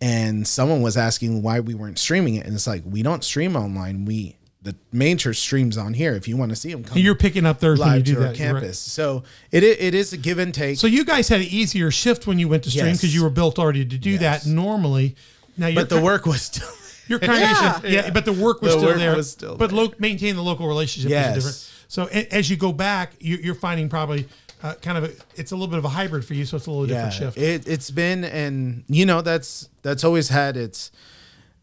[0.00, 3.56] and someone was asking why we weren't streaming it and it's like we don't stream
[3.56, 4.04] online.
[4.04, 6.14] We the main church streams on here.
[6.14, 8.14] If you want to see them come You're picking up theirs when you live do
[8.16, 8.38] to our that.
[8.38, 8.60] You're right.
[8.62, 8.78] campus.
[8.80, 9.22] So
[9.52, 10.76] it it is a give and take.
[10.78, 12.98] So you guys had an easier shift when you went to stream Yes.
[12.98, 14.44] because you were built already to do Yes.
[14.44, 15.14] that normally.
[15.56, 16.68] Now, your but the con- work was still
[17.08, 18.10] your congregation, yeah, Yeah.
[18.10, 19.16] but the work was The still work there.
[19.16, 21.28] was still but lo- maintain the local relationship Yes.
[21.28, 21.72] is different.
[21.88, 24.26] So a- as you go back, you, you're finding probably
[24.62, 26.44] uh, kind of a, it's a little bit of a hybrid for you.
[26.44, 27.38] So it's a little different shift.
[27.38, 30.90] It, it's been, and you know, that's that's always had its.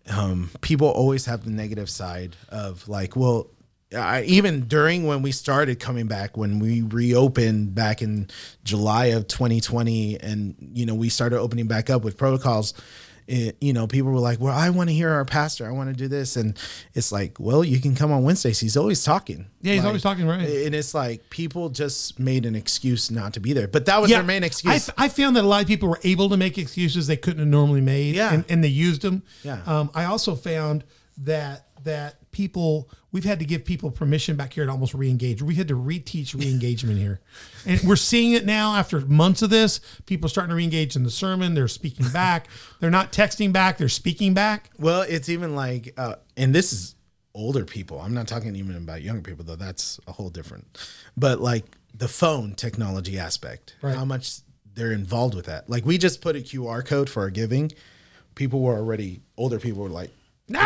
[0.09, 3.47] Um, people always have the negative side of like, well,
[3.95, 8.29] I, even during when we started coming back, when we reopened back in
[8.63, 12.73] July of 2020, and you know, we started opening back up with protocols.
[13.27, 15.65] It, you know, people were like, "Well, I want to hear our pastor.
[15.67, 16.57] I want to do this," and
[16.93, 18.59] it's like, "Well, you can come on Wednesdays.
[18.59, 19.47] He's always talking.
[19.61, 20.41] Yeah, he's Like, always talking, right.
[20.47, 24.09] And it's like people just made an excuse not to be there, but that was
[24.11, 24.89] their main I, excuse.
[24.97, 27.47] I found that a lot of people were able to make excuses they couldn't have
[27.47, 28.33] normally made, Yeah.
[28.33, 29.23] and, and they used them.
[29.43, 29.61] Yeah.
[29.65, 30.83] Um, I also found
[31.19, 35.41] that that people we've had to give people permission back here to almost re-engage.
[35.41, 37.21] We had to reteach re-engagement here,
[37.65, 39.79] and we're seeing it now after months of this.
[40.05, 41.53] People are starting to re-engage in the sermon.
[41.53, 42.47] They're speaking back.
[42.81, 43.77] they're not texting back.
[43.77, 44.71] They're speaking back.
[44.77, 46.95] Well, it's even like, uh, and this is
[47.35, 47.99] older people.
[48.01, 49.55] I'm not talking even about younger people, though.
[49.55, 50.77] That's a whole different.
[51.15, 53.95] But like the phone technology aspect, Right.
[53.95, 54.39] how much
[54.75, 55.69] they're involved with that.
[55.69, 57.71] Like we just put a QR code for our giving.
[58.33, 59.59] People were already older.
[59.59, 60.09] People were like,
[60.49, 60.59] No,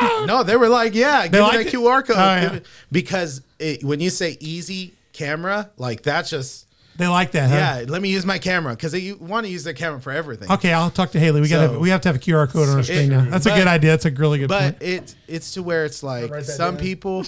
[0.26, 1.76] no, they were like, yeah, give me liked that it?
[1.76, 2.52] QR code Oh, yeah.
[2.54, 6.66] It- because it, when you say easy camera, like that's just.
[6.96, 7.50] they like that.
[7.50, 7.56] Huh?
[7.56, 10.50] Yeah, let me use my camera because they want to use their camera for everything.
[10.50, 11.40] Okay, I'll talk to Haley.
[11.40, 13.16] We got So- to we have to have a QR code on our screen It-
[13.16, 13.24] now.
[13.30, 13.90] That's a good idea.
[13.90, 14.82] That's a really good but point.
[14.82, 16.82] it it's to where it's like some down.
[16.82, 17.24] people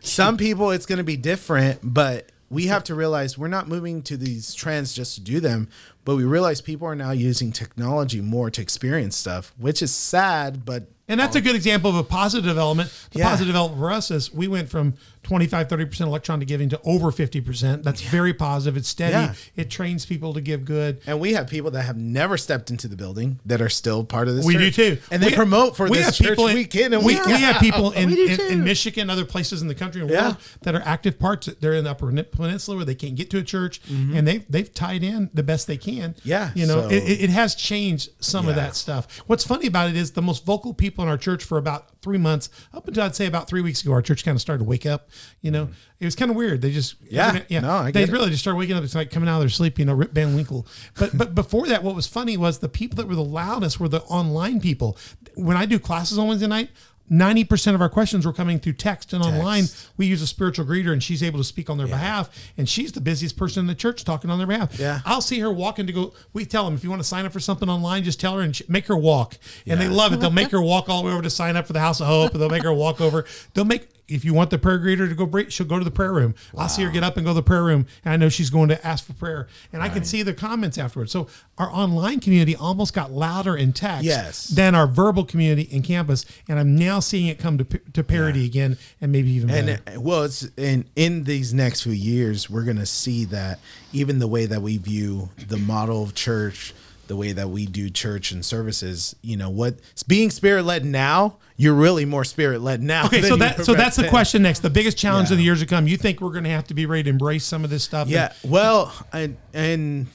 [0.00, 4.02] some people it's going to be different but we have to realize we're not moving
[4.02, 5.68] to these trends just to do them
[6.04, 10.64] but we realize people are now using technology more to experience stuff which is sad
[10.64, 12.90] but And that's a good example of a positive development.
[13.12, 13.26] The Yeah.
[13.28, 14.94] positive development for us is we went from
[15.24, 17.84] 25, 30% electronic giving to over 50%.
[17.84, 18.76] That's very positive.
[18.76, 19.12] It's steady.
[19.12, 19.34] Yeah.
[19.54, 20.98] It trains people to give good.
[21.06, 24.26] and we have people that have never stepped into the building that are still part
[24.26, 24.98] of this We do too.
[25.10, 27.14] and they We- promote for we this have church people in- week in and we,
[27.14, 30.10] week we have people in, We in, in Michigan, other places in the country and
[30.10, 30.44] world Yeah.
[30.62, 31.48] that are active parts.
[31.60, 34.72] They're in the Upper Peninsula where they can't get to a church, and they've they've
[34.72, 36.14] tied in the best they can.
[36.14, 36.28] Mm-hmm.
[36.28, 39.06] Yeah, you know, so- it, it it has changed some of that stuff.
[39.26, 42.18] What's funny about it is the most vocal people in our church for about three
[42.18, 44.68] months, up until I'd say about three weeks ago, our church kind of started to
[44.68, 45.08] wake up.
[45.40, 45.68] You know,
[46.00, 46.62] it was kind of weird.
[46.62, 47.42] They just Yeah.
[47.48, 48.10] yeah, No, I they it.
[48.10, 48.84] really just started waking up.
[48.84, 49.78] It's like coming out of their sleep.
[49.78, 50.66] You know, Rip Van Winkle.
[50.98, 53.88] But but before that, what was funny was the people that were the loudest were
[53.88, 54.96] the online people.
[55.34, 56.70] When I do classes on Wednesday night.
[57.12, 59.64] 90% of our questions were coming through text and online.
[59.96, 62.30] We use a spiritual greeter and she's able to speak on their behalf.
[62.56, 64.78] And she's the busiest person in the church talking on their behalf.
[64.78, 65.00] Yeah.
[65.04, 66.14] I'll see her walking to go.
[66.32, 68.40] We tell them if you want to sign up for something online, just tell her
[68.40, 69.36] and make her walk.
[69.66, 70.20] And they love it.
[70.20, 72.06] They'll make her walk all the way over to sign up for the House of
[72.06, 72.32] Hope.
[72.32, 73.26] And they'll make her walk over.
[73.52, 75.90] They'll make if you want the prayer greeter to go break, she'll go to the
[75.90, 76.34] prayer room.
[76.56, 78.50] I'll see her get up and go to the prayer room, and I know she's
[78.50, 79.48] going to ask for prayer.
[79.72, 81.12] And I can see the comments afterwards.
[81.12, 81.28] So
[81.58, 84.48] our online community almost got louder in text Yes.
[84.48, 86.24] than our verbal community in campus.
[86.48, 89.96] And I'm now seeing it come to to parity again, and maybe even and better.
[89.96, 93.60] uh, well it's in in these next few years we're going to see that
[93.92, 96.74] even the way that we view the model of church
[97.08, 99.74] the way that we do church and services you know what
[100.06, 103.96] being spirit led now you're really more spirit led now Okay, so that so that's
[103.96, 104.60] the question next.
[104.60, 105.34] The biggest challenge Yeah.
[105.34, 105.86] of the years to come.
[105.86, 108.08] You think we're going to have to be ready to embrace some of this stuff?
[108.08, 110.06] yeah well and and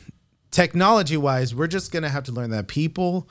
[0.52, 3.28] technology wise we're just going to have to learn that people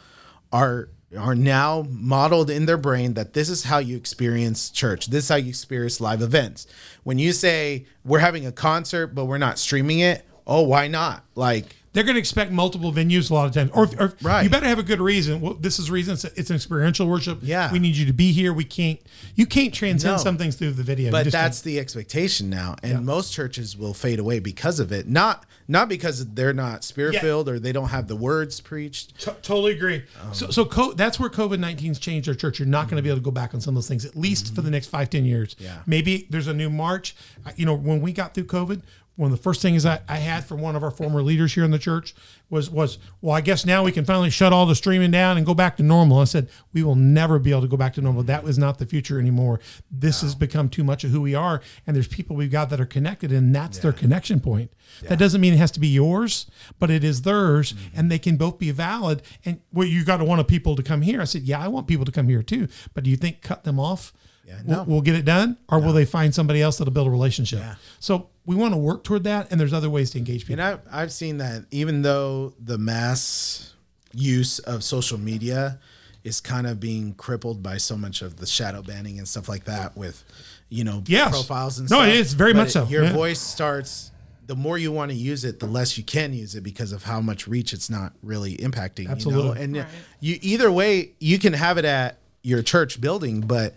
[0.53, 5.25] are are now modeled in their brain that this is how you experience church this
[5.25, 6.67] is how you experience live events
[7.05, 11.25] when you say we're having a concert but we're not streaming it oh why not
[11.35, 13.71] like they're going to expect multiple venues a lot of times.
[13.73, 14.43] Or, or Right.
[14.43, 15.41] you better have a good reason.
[15.41, 16.13] Well, this is reason.
[16.13, 17.39] It's, it's an experiential worship.
[17.41, 17.73] Yeah.
[17.73, 18.53] we need you to be here.
[18.53, 19.01] We can't.
[19.35, 20.23] You can't transcend No.
[20.23, 21.11] some things through the video.
[21.11, 21.65] But that's can't.
[21.65, 26.35] the expectation now and most churches will fade away because of it not not because
[26.35, 30.05] they're not spirit filled or they don't have the words preached T- totally agree.
[30.23, 32.59] Um, so, so co- that's where COVID 19's changed our church.
[32.59, 34.17] You're not going to be able to go back on some of those things, at
[34.17, 34.73] least for the mm-hmm.
[34.73, 35.57] next five ten years.
[35.59, 35.79] Yeah.
[35.87, 37.17] Maybe there's a new March.
[37.57, 38.83] You know, when we got through COVID,
[39.17, 41.65] one of the first things I, I had from one of our former leaders here
[41.65, 42.15] in the church
[42.51, 45.45] was, was, well, I guess now we can finally shut all the streaming down and
[45.45, 46.19] go back to normal.
[46.21, 48.23] I said, we will never be able to go back to normal.
[48.23, 49.59] That was not the future anymore.
[49.91, 51.61] This has become too much of who we are.
[51.87, 54.71] And there's people we've got that are connected, and that's their connection point.
[55.09, 56.47] That doesn't mean it has to be yours,
[56.79, 57.99] but it is theirs, Mm-hmm.
[57.99, 59.23] and they can both be valid.
[59.45, 61.21] And well, you got to want people to come here.
[61.21, 62.69] I said, yeah, I want people to come here too.
[62.95, 64.13] But do you think cut them off?
[64.47, 64.83] Yeah, will, no.
[64.85, 67.59] will get it done, or will they find somebody else that'll build a relationship?
[67.59, 67.75] Yeah.
[67.99, 70.63] So we want to work toward that, and there's other ways to engage people.
[70.63, 73.73] and I've, I've seen that even though the mass
[74.13, 75.79] use of social media
[76.25, 79.65] is kind of being crippled by so much of the shadow banning and stuff like
[79.65, 80.25] that with
[80.69, 81.31] you know Yes.
[81.31, 82.87] profiles and No, stuff it is very But much so.
[82.87, 83.13] your Yeah.
[83.13, 84.11] voice starts
[84.47, 87.03] the more you want to use it the less you can use it because of
[87.05, 89.63] how much reach it's not really impacting you know Absolutely.
[89.63, 89.87] and Right.
[90.21, 93.75] you either way you can have it at your church building but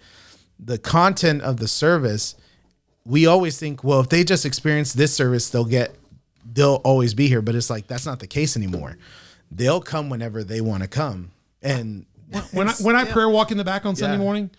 [0.60, 2.36] the content of the service
[3.06, 5.96] we always think well if they just experience this service they'll get
[6.54, 8.98] they'll always be here but it's like that's not the case anymore
[9.52, 11.32] they'll come whenever they want to come
[11.62, 12.06] and
[12.52, 14.22] when I when I prayer walk in the back on Sunday Yeah.
[14.22, 14.52] morning,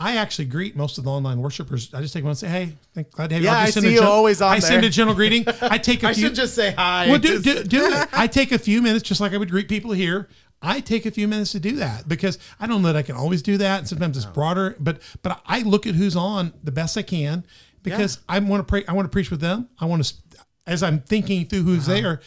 [0.00, 1.92] I actually greet most of the online worshipers.
[1.92, 3.76] I just take one and say, "Hey, thank, glad to have you." Yeah, I'll just
[3.76, 5.44] I send a see you gen- always on I send a gentle greeting.
[5.60, 6.28] I take a i few.
[6.28, 8.08] should just say hi Well, do, do, do it.
[8.14, 10.28] I take a few minutes, just like I would greet people here.
[10.60, 13.14] I take a few minutes to do that because I don't know that I can
[13.16, 13.78] always do that.
[13.80, 17.44] And sometimes it's broader, but but I look at who's on the best I can
[17.82, 18.84] because I want to pray.
[18.88, 19.68] I want to preach with them.
[19.78, 20.14] I want to,
[20.66, 22.00] as I'm thinking through who's Uh-huh.
[22.00, 22.20] there.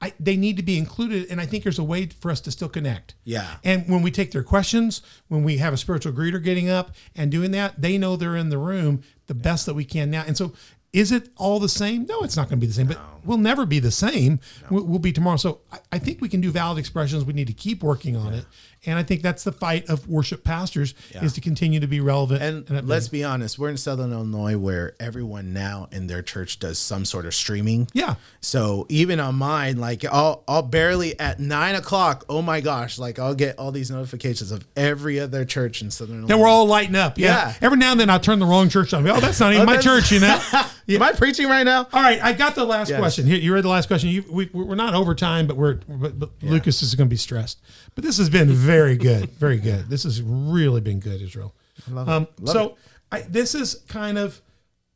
[0.00, 2.52] I, they need to be included, and I think there's a way for us to
[2.52, 3.16] still connect.
[3.24, 3.56] Yeah.
[3.64, 7.32] And when we take their questions, when we have a spiritual greeter getting up and
[7.32, 10.22] doing that, they know they're in the room the best that we can now.
[10.24, 10.52] And so,
[10.92, 12.06] is it all the same?
[12.06, 14.40] No, it's not going to be the same, but we'll never be the same.
[14.70, 15.36] We'll, we'll be tomorrow.
[15.36, 17.24] So, I, I think we can do valid expressions.
[17.24, 18.46] We need to keep working on it.
[18.86, 22.42] And I think that's the fight of worship pastors is to continue to be relevant.
[22.42, 22.88] and updated.
[22.88, 27.04] let's be honest we're in southern illinois where everyone now in their church does some
[27.04, 28.14] sort of streaming Yeah.
[28.40, 33.18] so even on mine like i'll i'll barely at nine o'clock oh my gosh like
[33.18, 36.66] i'll get all these notifications of every other church in southern illinois Then we're all
[36.66, 37.18] lighting up.
[37.18, 37.28] Yeah.
[37.48, 37.54] Yeah.
[37.62, 39.06] Every now and then I turn the wrong church on.
[39.08, 40.40] Oh, that's not even oh, my church, you know?
[40.88, 42.98] am i preaching right now All right, I got the last Yes.
[42.98, 43.26] question.
[43.26, 44.08] Here, you read the last question.
[44.10, 47.16] You, we, we're not over time, but we're but, but Lucas is going to be
[47.16, 47.60] stressed.
[47.94, 49.88] But this has been very good, very good.
[49.88, 51.54] This has really been good, Israel.
[51.90, 52.76] Love um, so
[53.10, 54.40] I, this is kind of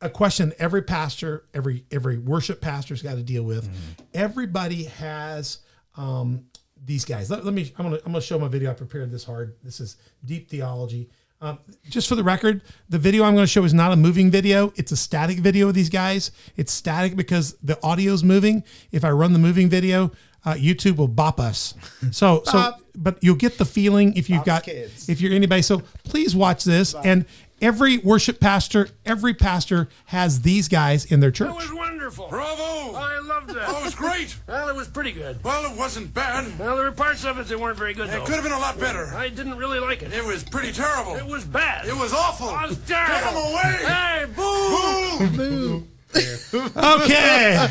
[0.01, 3.69] a question every pastor, every every worship pastor's got to deal with.
[4.13, 5.59] Everybody has
[5.95, 6.45] um,
[6.85, 7.31] these guys.
[7.31, 7.71] Let, let me.
[7.77, 8.69] I'm gonna I'm gonna show my video.
[8.69, 9.55] I prepared this hard.
[9.63, 11.09] This is deep theology.
[11.41, 11.59] Um,
[11.89, 14.71] just for the record, the video I'm going to show is not a moving video.
[14.77, 16.31] It's a static video of these guys.
[16.55, 18.63] It's static because the audio's moving.
[18.93, 20.13] If I run the moving video,
[20.45, 21.73] uh, YouTube will bop us.
[22.11, 25.07] So, so, but you'll get the feeling if you've Bops got, kids.
[25.09, 25.61] if you're anybody.
[25.61, 26.93] So please watch this.
[26.93, 27.25] And
[27.61, 31.47] every worship pastor, every pastor has these guys in their church.
[31.47, 32.27] That was wonderful.
[32.27, 32.93] Bravo!
[32.95, 33.67] I loved that.
[33.69, 34.35] that was great.
[34.47, 35.41] Well, it was pretty good.
[35.43, 36.59] Well, it wasn't bad.
[36.59, 38.25] Well, there were parts of it that weren't very good, It though.
[38.25, 39.05] could have been a lot better.
[39.15, 40.13] I didn't really like it.
[40.13, 41.15] It was pretty terrible.
[41.15, 41.87] It was bad.
[41.87, 42.49] It was awful.
[42.49, 43.41] It was Get terrible.
[43.41, 43.85] him away!
[43.87, 45.87] Hey, boo!
[46.75, 47.67] Okay.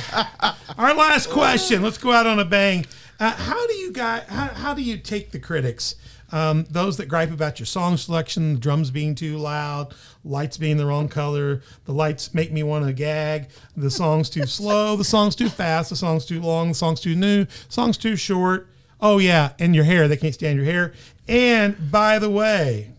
[0.77, 1.83] Our last question.
[1.83, 2.87] Let's go out on a bang.
[3.21, 4.25] Uh, how do you guys?
[4.29, 5.95] How, how do you take the critics?
[6.33, 10.87] Um, those that gripe about your song selection, drums being too loud, lights being the
[10.87, 15.37] wrong color, the lights make me want to gag, the song's too slow, the song's
[15.37, 18.67] too fast, the song's too long, the song's too new, song's too short.
[18.99, 20.95] Oh yeah, and your hair, they can't stand your hair.
[21.29, 22.93] And by the way,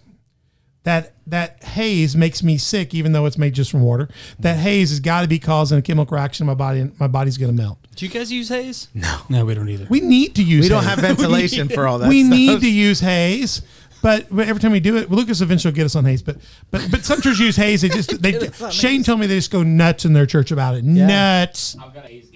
[0.84, 4.09] that that haze makes me sick, even though it's made just from water.
[4.39, 4.61] That mm.
[4.61, 7.38] haze has got to be causing a chemical reaction in my body, and my body's
[7.38, 7.77] going to melt.
[7.95, 8.89] Do you guys use haze?
[8.93, 9.21] No.
[9.29, 9.88] No, we don't either.
[9.89, 10.65] We need to use.
[10.65, 10.99] We don't haze.
[10.99, 12.09] have ventilation for all that.
[12.09, 12.38] we stuff.
[12.38, 13.61] need to use haze,
[14.01, 16.21] but, but every time we do it, Lucas eventually will get us on haze.
[16.21, 16.38] But
[16.69, 17.81] but but some churches use haze.
[17.81, 18.31] They just they.
[18.34, 20.84] Get us on Shane told me they just go nuts in their church about it.
[20.84, 21.77] Nuts.
[21.81, 22.32] I've got haze guy.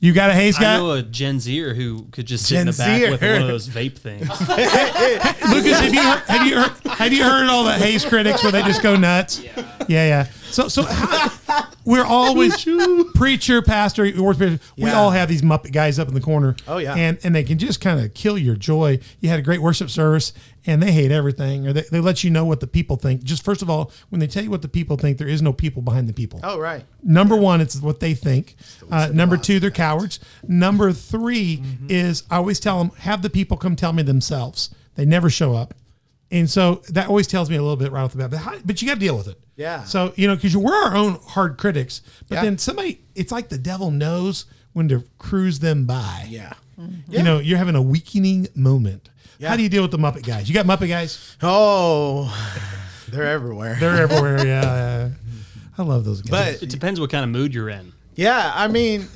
[0.00, 0.74] You got a haze guy?
[0.74, 3.10] I know a Gen Zer who could just sit in Gen the back Zer.
[3.10, 4.28] with one of those vape things.
[5.52, 5.80] Lucas.
[5.80, 8.62] Have you heard, have you heard have you heard all the haze critics where they
[8.62, 9.42] just go nuts?
[9.42, 9.52] Yeah,
[9.88, 10.06] yeah.
[10.08, 10.24] yeah.
[10.50, 10.84] So so
[11.84, 12.64] we're always
[13.14, 14.94] preacher, pastor, worship pastor, we Yeah.
[14.98, 16.54] all have these Muppet guys up in the corner.
[16.68, 16.94] Oh, yeah.
[16.94, 19.00] and and they can just kind of kill your joy.
[19.20, 20.32] You had a great worship service,
[20.68, 23.24] and they hate everything, or they, they let you know what the people think.
[23.24, 25.52] Just first of all, when they tell you what the people think, there is no
[25.52, 26.38] people behind the people.
[26.44, 26.84] Oh right.
[27.02, 28.54] Number one, it's what they think.
[28.90, 30.20] Uh, number two, they're cowards.
[30.46, 34.72] Number 3 is I always tell them, have the people come tell me themselves.
[34.94, 35.74] They never show up.
[36.30, 38.30] And so that always tells me a little bit right off the bat.
[38.30, 39.40] But, how, but you got to deal with it.
[39.56, 39.84] Yeah.
[39.84, 42.02] So, you know, because we're our own hard critics.
[42.28, 42.42] But Yeah.
[42.42, 44.44] then somebody, it's like the devil knows
[44.74, 46.26] when to cruise them by.
[46.28, 46.52] Yeah.
[47.08, 49.08] You know, you're having a weakening moment.
[49.38, 49.50] Yeah.
[49.50, 50.48] How do you deal with the Muppet guys?
[50.48, 51.36] You got Muppet guys?
[51.42, 52.34] Oh,
[53.08, 53.76] they're everywhere.
[53.78, 54.38] They're everywhere.
[54.46, 55.08] yeah, yeah.
[55.78, 56.56] I love those guys.
[56.56, 57.92] but It depends what kind of mood you're in.
[58.16, 59.06] Yeah, I mean,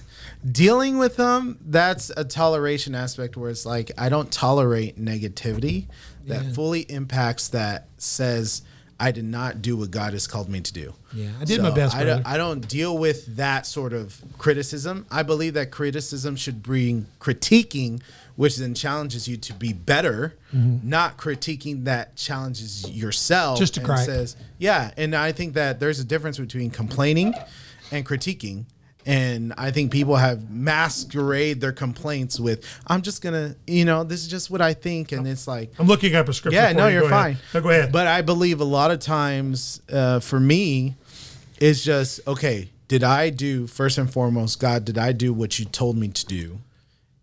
[0.49, 5.87] dealing with them, that's a toleration aspect where it's like I don't tolerate negativity
[6.27, 8.63] that fully impacts that says
[9.01, 10.95] I did not do what God has called me to do.
[11.13, 12.25] Yeah, I did my best, I don't.
[12.25, 15.05] I don't deal with that sort of criticism.
[15.11, 18.01] I believe that criticism should bring critiquing,
[18.37, 23.59] which then challenges you to be better, not critiquing that challenges yourself.
[23.59, 24.07] Just to and gripe.
[24.07, 27.35] says, yeah, and I think that there's a difference between complaining
[27.91, 28.65] and critiquing.
[29.05, 34.23] And I think people have masquerade their complaints with, I'm just gonna, you know, this
[34.23, 35.11] is just what I think.
[35.11, 36.55] And it's like, I'm looking at a script.
[36.55, 36.95] yeah, no, you.
[36.95, 37.37] you're Go ahead.
[37.37, 37.45] fine.
[37.53, 37.91] No, go ahead.
[37.93, 40.95] But I believe a lot of times, uh, for me,
[41.59, 42.71] it's just okay.
[42.87, 44.85] Did I do first and foremost, God?
[44.85, 46.61] Did I do what you told me to do,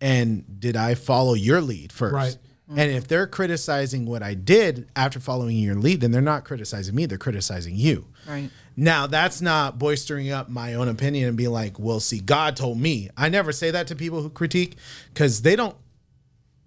[0.00, 2.14] and did I follow your lead first?
[2.14, 2.36] Right.
[2.68, 6.94] And if they're criticizing what I did after following your lead, then they're not criticizing
[6.94, 8.06] me; they're criticizing you.
[8.28, 8.48] Right.
[8.76, 12.78] Now, that's not boistering up my own opinion and being like, well, see, God told
[12.78, 13.10] me.
[13.16, 14.76] I never say that to people who critique
[15.12, 15.74] because they don't,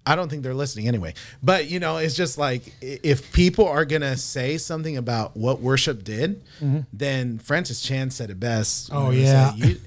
[0.05, 1.13] I don't think they're listening anyway.
[1.41, 5.61] But, you know, it's just like if people are going to say something about what
[5.61, 6.43] worship did,
[6.91, 8.91] then Francis Chan said it best.
[8.91, 8.97] Mm-hmm.
[8.97, 9.55] Oh, yeah.
[9.55, 9.79] said,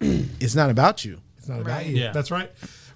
[0.00, 1.20] "You- it's not about you.
[1.38, 1.86] It's not about Right.
[1.86, 1.96] you.
[1.98, 2.10] Yeah.
[2.12, 2.50] That's right.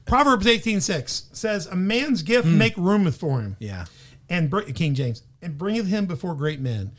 [0.07, 2.59] Proverbs 18:6 says, "A man's gift hmm.
[2.59, 3.87] make room for him." Yeah.
[4.29, 6.93] And br- King James, and bringeth him before great men.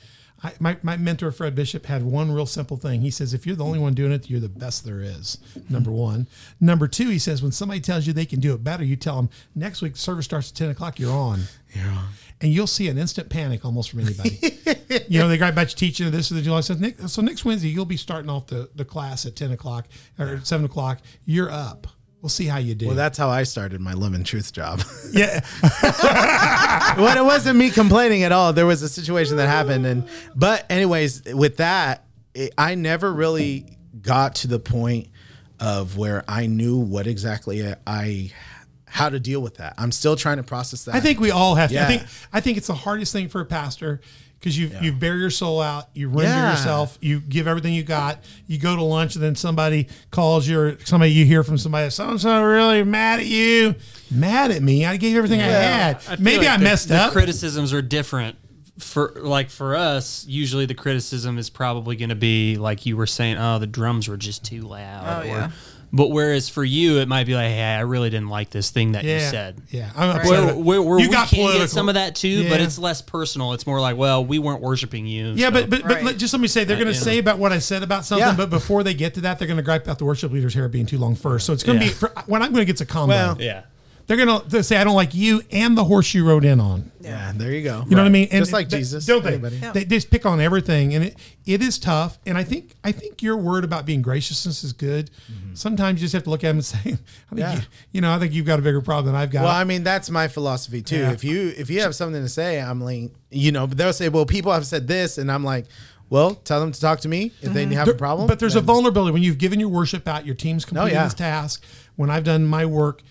[0.44, 3.02] I, my, my mentor Fred Bishop had one real simple thing.
[3.02, 5.40] He says, if you're the only one doing it, you're the best there is.
[5.68, 6.28] Number one.
[6.62, 9.16] Number two, he says, when somebody tells you they can do it better, you tell
[9.16, 11.00] them next week service starts at ten o'clock.
[11.00, 11.42] You're on.
[11.74, 12.10] You're on.
[12.40, 14.40] And you'll see an instant panic almost from anybody.
[15.08, 17.44] you know, they got about you teaching this or the July says, Nick, so next
[17.44, 19.88] Wednesday you'll be starting off the, the class at ten o'clock
[20.20, 21.00] or seven o'clock.
[21.26, 21.88] You're up.
[22.28, 22.88] We'll see how you do.
[22.88, 24.82] Well, that's how I started my Love and Truth job.
[25.14, 25.40] yeah.
[26.98, 28.52] well, it wasn't me complaining at all.
[28.52, 32.04] There was a situation that happened, and but anyways, with that,
[32.34, 35.08] it, I never really got to the point
[35.62, 38.34] of where I knew what exactly I
[38.84, 39.76] how to deal with that.
[39.78, 40.96] I'm still trying to process that.
[40.96, 41.78] I think we all have to.
[41.78, 41.88] I Yeah.
[41.88, 42.04] think
[42.34, 44.02] I think it's the hardest thing for a pastor
[44.40, 46.52] because you you bear your soul out, you render Yeah.
[46.52, 48.24] yourself, you give everything you got.
[48.48, 51.90] You go to lunch and then somebody calls you or somebody you hear from somebody,
[51.90, 53.76] so and so really mad at you,
[54.12, 54.86] mad at me.
[54.86, 56.02] I gave everything I had.
[56.08, 57.12] I Maybe like I the- messed the up.
[57.14, 58.38] criticisms are different.
[58.80, 63.08] For like for us, usually the criticism is probably going to be like you were
[63.08, 65.04] saying, oh, the drums were just too loud.
[65.04, 65.50] Oh, or- yeah.
[65.94, 68.92] But whereas for you, it might be like, hey, I really didn't like this thing
[68.92, 69.62] that you yeah, said.
[69.70, 69.90] yeah.
[69.96, 71.62] I'm upset Where, about- where, where you we got can political.
[71.64, 72.66] get some of that too, but Yeah.
[72.66, 73.54] it's less personal.
[73.54, 75.28] It's more like, well, we weren't worshiping you.
[75.36, 76.04] Yeah, so- but but, but Right.
[76.04, 77.04] let- just let me say they're going to you know.
[77.06, 78.36] say about what I said about something, Yeah.
[78.36, 80.68] but before they get to that, they're going to gripe about the worship leader's hair
[80.68, 81.46] being too long first.
[81.46, 81.92] So it's going to Yeah.
[81.92, 83.16] be for, when I'm going to get to combo.
[83.16, 83.62] Well, yeah,
[84.08, 86.92] they're gonna say I don't like you and the horse you rode in on.
[87.02, 87.84] Yeah, there you go.
[87.88, 88.30] You know what I mean?
[88.30, 89.06] Just it- like they- Jesus.
[89.06, 89.34] don't they?
[89.34, 89.58] Anybody.
[89.74, 92.18] They just pick on everything, and it it is tough.
[92.26, 95.10] And I think I think your word about being graciousness is good.
[95.54, 97.00] Sometimes you just have to look at them and say, I think
[97.32, 97.38] Mm-hmm.
[97.40, 97.56] Yeah.
[97.56, 99.44] you, you know, I think you've got a bigger problem than I've got.
[99.44, 101.00] Well, I mean, that's my philosophy too.
[101.00, 101.12] Yeah.
[101.12, 104.08] If you if you have something to say, I'm like, you know, but they'll say,
[104.10, 105.66] well, people have said this, and I'm like,
[106.10, 108.28] well, tell them to talk to me if they have a problem.
[108.28, 111.04] But there's a vulnerability when you've given your worship out, your team's completed yeah.
[111.04, 111.64] this task.
[111.98, 113.02] When I've done my work,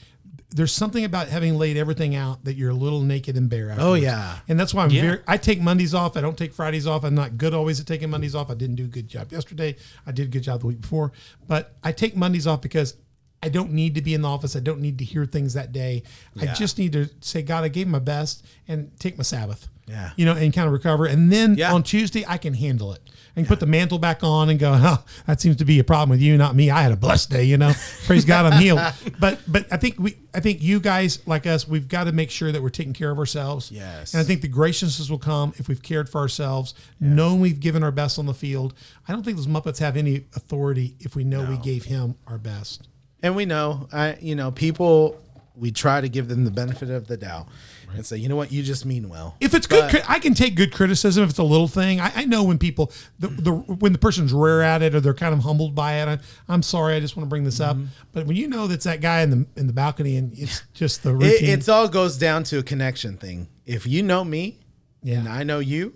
[0.51, 3.67] there's something about having laid everything out that you're a little naked and bare.
[3.67, 3.89] Oh, afterwards.
[3.91, 4.39] Oh, yeah.
[4.49, 5.03] and that's why I'm Yeah.
[5.03, 5.19] very.
[5.27, 6.17] I take Mondays off.
[6.17, 7.05] I don't take Fridays off.
[7.05, 8.51] I'm not good always at taking Mondays off.
[8.51, 9.77] I didn't do a good job yesterday.
[10.07, 11.13] I did a good job the week before,
[11.49, 12.95] but I take Mondays off because.
[13.43, 14.57] I don't need to be in the office.
[14.57, 16.03] I don't need to hear things that day.
[16.41, 19.69] I just need to say, God, I gave my best and take my Sabbath.
[19.87, 20.11] Yeah.
[20.17, 21.07] You know, and kind of recover.
[21.07, 21.73] And then Yeah.
[21.73, 23.01] on Tuesday, I can handle it
[23.37, 26.11] and put the mantle back on and go, oh, that seems to be a problem
[26.11, 26.71] with you, not me.
[26.71, 27.73] I had a blessed day, you know.
[28.07, 28.81] Praise God, I'm healed.
[29.21, 32.33] But but I think we I think you guys like us, we've got to make
[32.33, 33.71] sure that we're taking care of ourselves.
[33.71, 34.13] Yes.
[34.13, 37.85] And I think the graciousness will come if we've cared for ourselves, knowing we've given
[37.85, 38.75] our best on the field.
[39.07, 42.39] I don't think those Muppets have any authority if we know we gave him our
[42.39, 42.89] best.
[43.23, 45.21] And we know, I you know, people.
[45.59, 47.49] We try to give them the benefit of the doubt
[47.95, 49.37] and say, you know what, you just mean well.
[49.41, 51.99] If it's good, But- cri- I can take good criticism if it's a little thing.
[51.99, 55.15] I, I know when people, the, the when the person's rare at it or they're
[55.15, 56.09] kind of humbled by it.
[56.09, 57.85] I, I'm sorry, I just want to bring this Mm-hmm.
[57.85, 57.89] up.
[58.13, 61.03] But when you know that's that guy in the in the balcony and it's just
[61.03, 63.49] the It, routine, it's all goes down to a connection thing.
[63.65, 64.59] If you know me,
[65.03, 65.21] Yeah.
[65.21, 65.95] and I know you,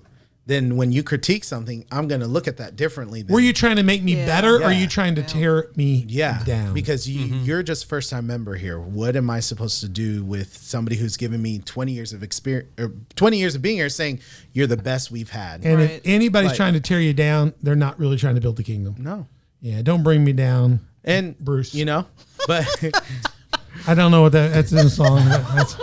[0.51, 3.23] then when you critique something, I'm going to look at that differently.
[3.23, 4.27] Than, were you trying to make me Yeah.
[4.27, 6.75] better, or are you trying to tear me Yeah, down?
[6.75, 7.45] because you mm-hmm.
[7.45, 8.79] you're just first time member here.
[8.81, 12.69] What am I supposed to do with somebody who's given me 20 years of experience
[12.79, 14.21] or 20 years of being here, saying
[14.53, 15.65] you're the best we've had?
[15.65, 18.57] and if anybody's Like- trying to tear you down, they're not really trying to build
[18.57, 18.97] the kingdom.
[18.99, 19.27] no,
[19.63, 20.81] Yeah, don't bring me down.
[21.05, 21.75] and Bruce.
[21.75, 22.07] you know,
[22.47, 22.67] but
[23.91, 25.27] I don't know what that that's in a song.
[25.29, 25.77] but That's,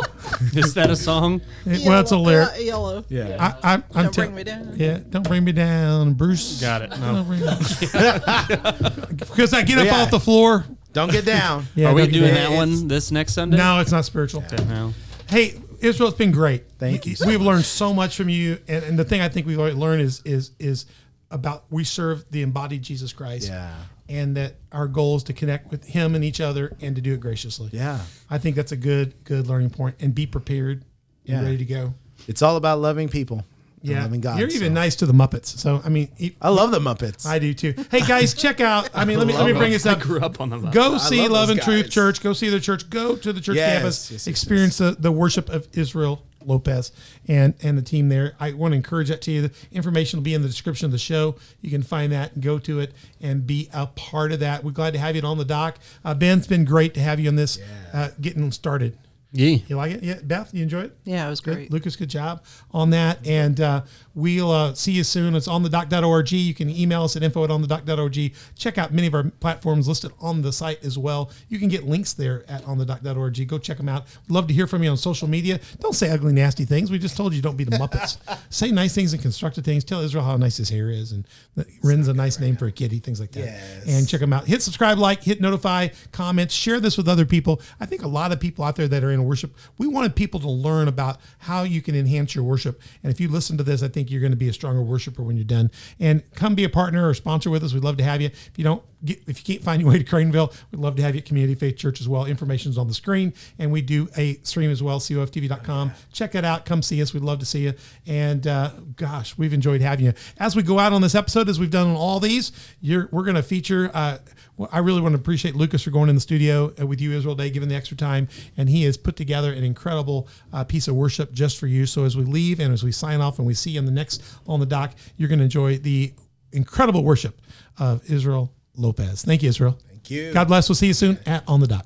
[0.56, 1.42] Is that a song?
[1.66, 2.50] well, it's a Yellow- lyric.
[2.50, 3.06] uh, yellow.
[3.10, 4.74] yeah, I, I, I'm Don't tell- bring me down.
[4.76, 6.62] Yeah, don't bring me down, Bruce.
[6.62, 6.90] Got it.
[6.92, 7.14] No.
[7.16, 7.48] Don't bring me-
[9.18, 10.02] Because I get up Yeah.
[10.02, 10.66] off the floor.
[10.94, 11.66] don't get down.
[11.76, 12.52] Yeah, Are we don't get doing down.
[12.52, 13.58] that one this next Sunday?
[13.58, 14.44] No, it's not spiritual.
[14.68, 14.94] No.
[15.30, 16.64] Hey, Israel, it's been great.
[16.80, 17.28] Thank you, sir.
[17.28, 20.22] We've learned so much from you, and, and the thing I think we've learned is
[20.26, 20.86] is is
[21.30, 23.50] about we serve the embodied Jesus Christ.
[23.50, 23.76] Yeah.
[24.10, 27.14] And that our goal is to connect with Him and each other, and to do
[27.14, 27.70] it graciously.
[27.74, 28.00] Yeah.
[28.30, 30.86] I think that's a good good learning point, and be prepared
[31.28, 31.44] and Yeah.
[31.44, 31.94] ready to go.
[32.28, 33.46] It's all about loving people.
[33.84, 34.40] Yeah, loving God.
[34.40, 35.46] you're even nice to the Muppets.
[35.60, 36.10] So I mean,
[36.42, 37.26] I love the Muppets.
[37.26, 37.76] I do too.
[37.92, 38.90] Hey guys, check out.
[38.94, 40.00] I mean, let me let me bring this I up.
[40.00, 41.90] grew up on the Go see love Love those and Truth.
[41.92, 42.22] Church.
[42.22, 42.90] Go see the church.
[42.90, 44.12] Go to the church Yes, campus.
[44.12, 46.92] yes, yes, experience The, the worship of Israel Lopez
[47.28, 48.36] and and the team there.
[48.40, 49.42] I want to encourage that to you.
[49.44, 51.36] The information will be in the description of the show.
[51.62, 54.64] You can find that and go to it and be a part of that.
[54.64, 55.78] We're glad to have you on the dock.
[56.04, 57.60] Uh, ben, it's been great to have you on this,
[57.94, 58.98] uh, getting started.
[59.34, 59.58] Yeah.
[59.68, 60.04] You like it?
[60.04, 60.98] Yeah, Beth, you enjoy it?
[61.04, 61.54] Yeah, it was Good.
[61.56, 61.72] great.
[61.72, 63.28] Lucas, good job on that.
[63.28, 63.82] And uh,
[64.18, 65.36] we'll uh, see you soon.
[65.36, 66.32] It's on the doc.org.
[66.32, 68.34] You can email us at info at on the doc.org.
[68.56, 71.30] Check out many of our platforms listed on the site as well.
[71.48, 73.48] You can get links there at on the doc.org.
[73.48, 74.08] Go check them out.
[74.28, 75.60] We'd love to hear from you on social media.
[75.80, 76.90] Don't say ugly, nasty things.
[76.90, 78.18] We just told you don't be the Muppets.
[78.50, 79.84] say nice things and constructive things.
[79.84, 81.12] Tell Israel how nice his hair is.
[81.12, 83.42] And that Ren's a nice name for a kitty, things like that.
[83.42, 83.86] Yes.
[83.88, 84.48] And check them out.
[84.48, 87.62] Hit subscribe, like, hit notify, comment, share this with other people.
[87.80, 90.40] I think a lot of people out there that are in worship, we wanted people
[90.40, 92.82] to learn about how you can enhance your worship.
[93.04, 95.24] And if you listen to this, I think you're going to be a stronger worshiper
[95.24, 95.72] when you're done.
[96.00, 97.74] And come be a partner or sponsor with us.
[97.74, 98.28] We'd love to have you.
[98.28, 101.04] If you don't get, if you can't find your way to Crainville, we'd love to
[101.04, 102.26] have you at Community Faith Church as well.
[102.26, 105.92] Information's on the screen, and we do a stream as well, coftv.com.
[106.12, 106.66] Check it out.
[106.66, 107.14] Come see us.
[107.14, 107.74] We'd love to see you.
[108.06, 110.14] And uh, gosh, we've enjoyed having you.
[110.40, 113.24] As we go out on this episode, as we've done on all these, you're, we're
[113.24, 113.92] going to feature.
[113.94, 114.18] Uh,
[114.58, 117.12] well, I really want to appreciate Lucas for going in the studio uh, with you,
[117.12, 118.28] Israel Day, giving the extra time,
[118.58, 121.86] and he has put together an incredible uh, piece of worship just for you.
[121.86, 123.92] So as we leave and as we sign off and we see you in the
[123.92, 126.14] next on the dock, you're going to enjoy the
[126.52, 127.40] incredible worship
[127.78, 129.24] of Israel Lopez.
[129.24, 129.78] Thank you, Israel.
[129.90, 130.32] Thank you.
[130.32, 130.70] God bless.
[130.70, 131.86] We'll see you soon at On the Dock.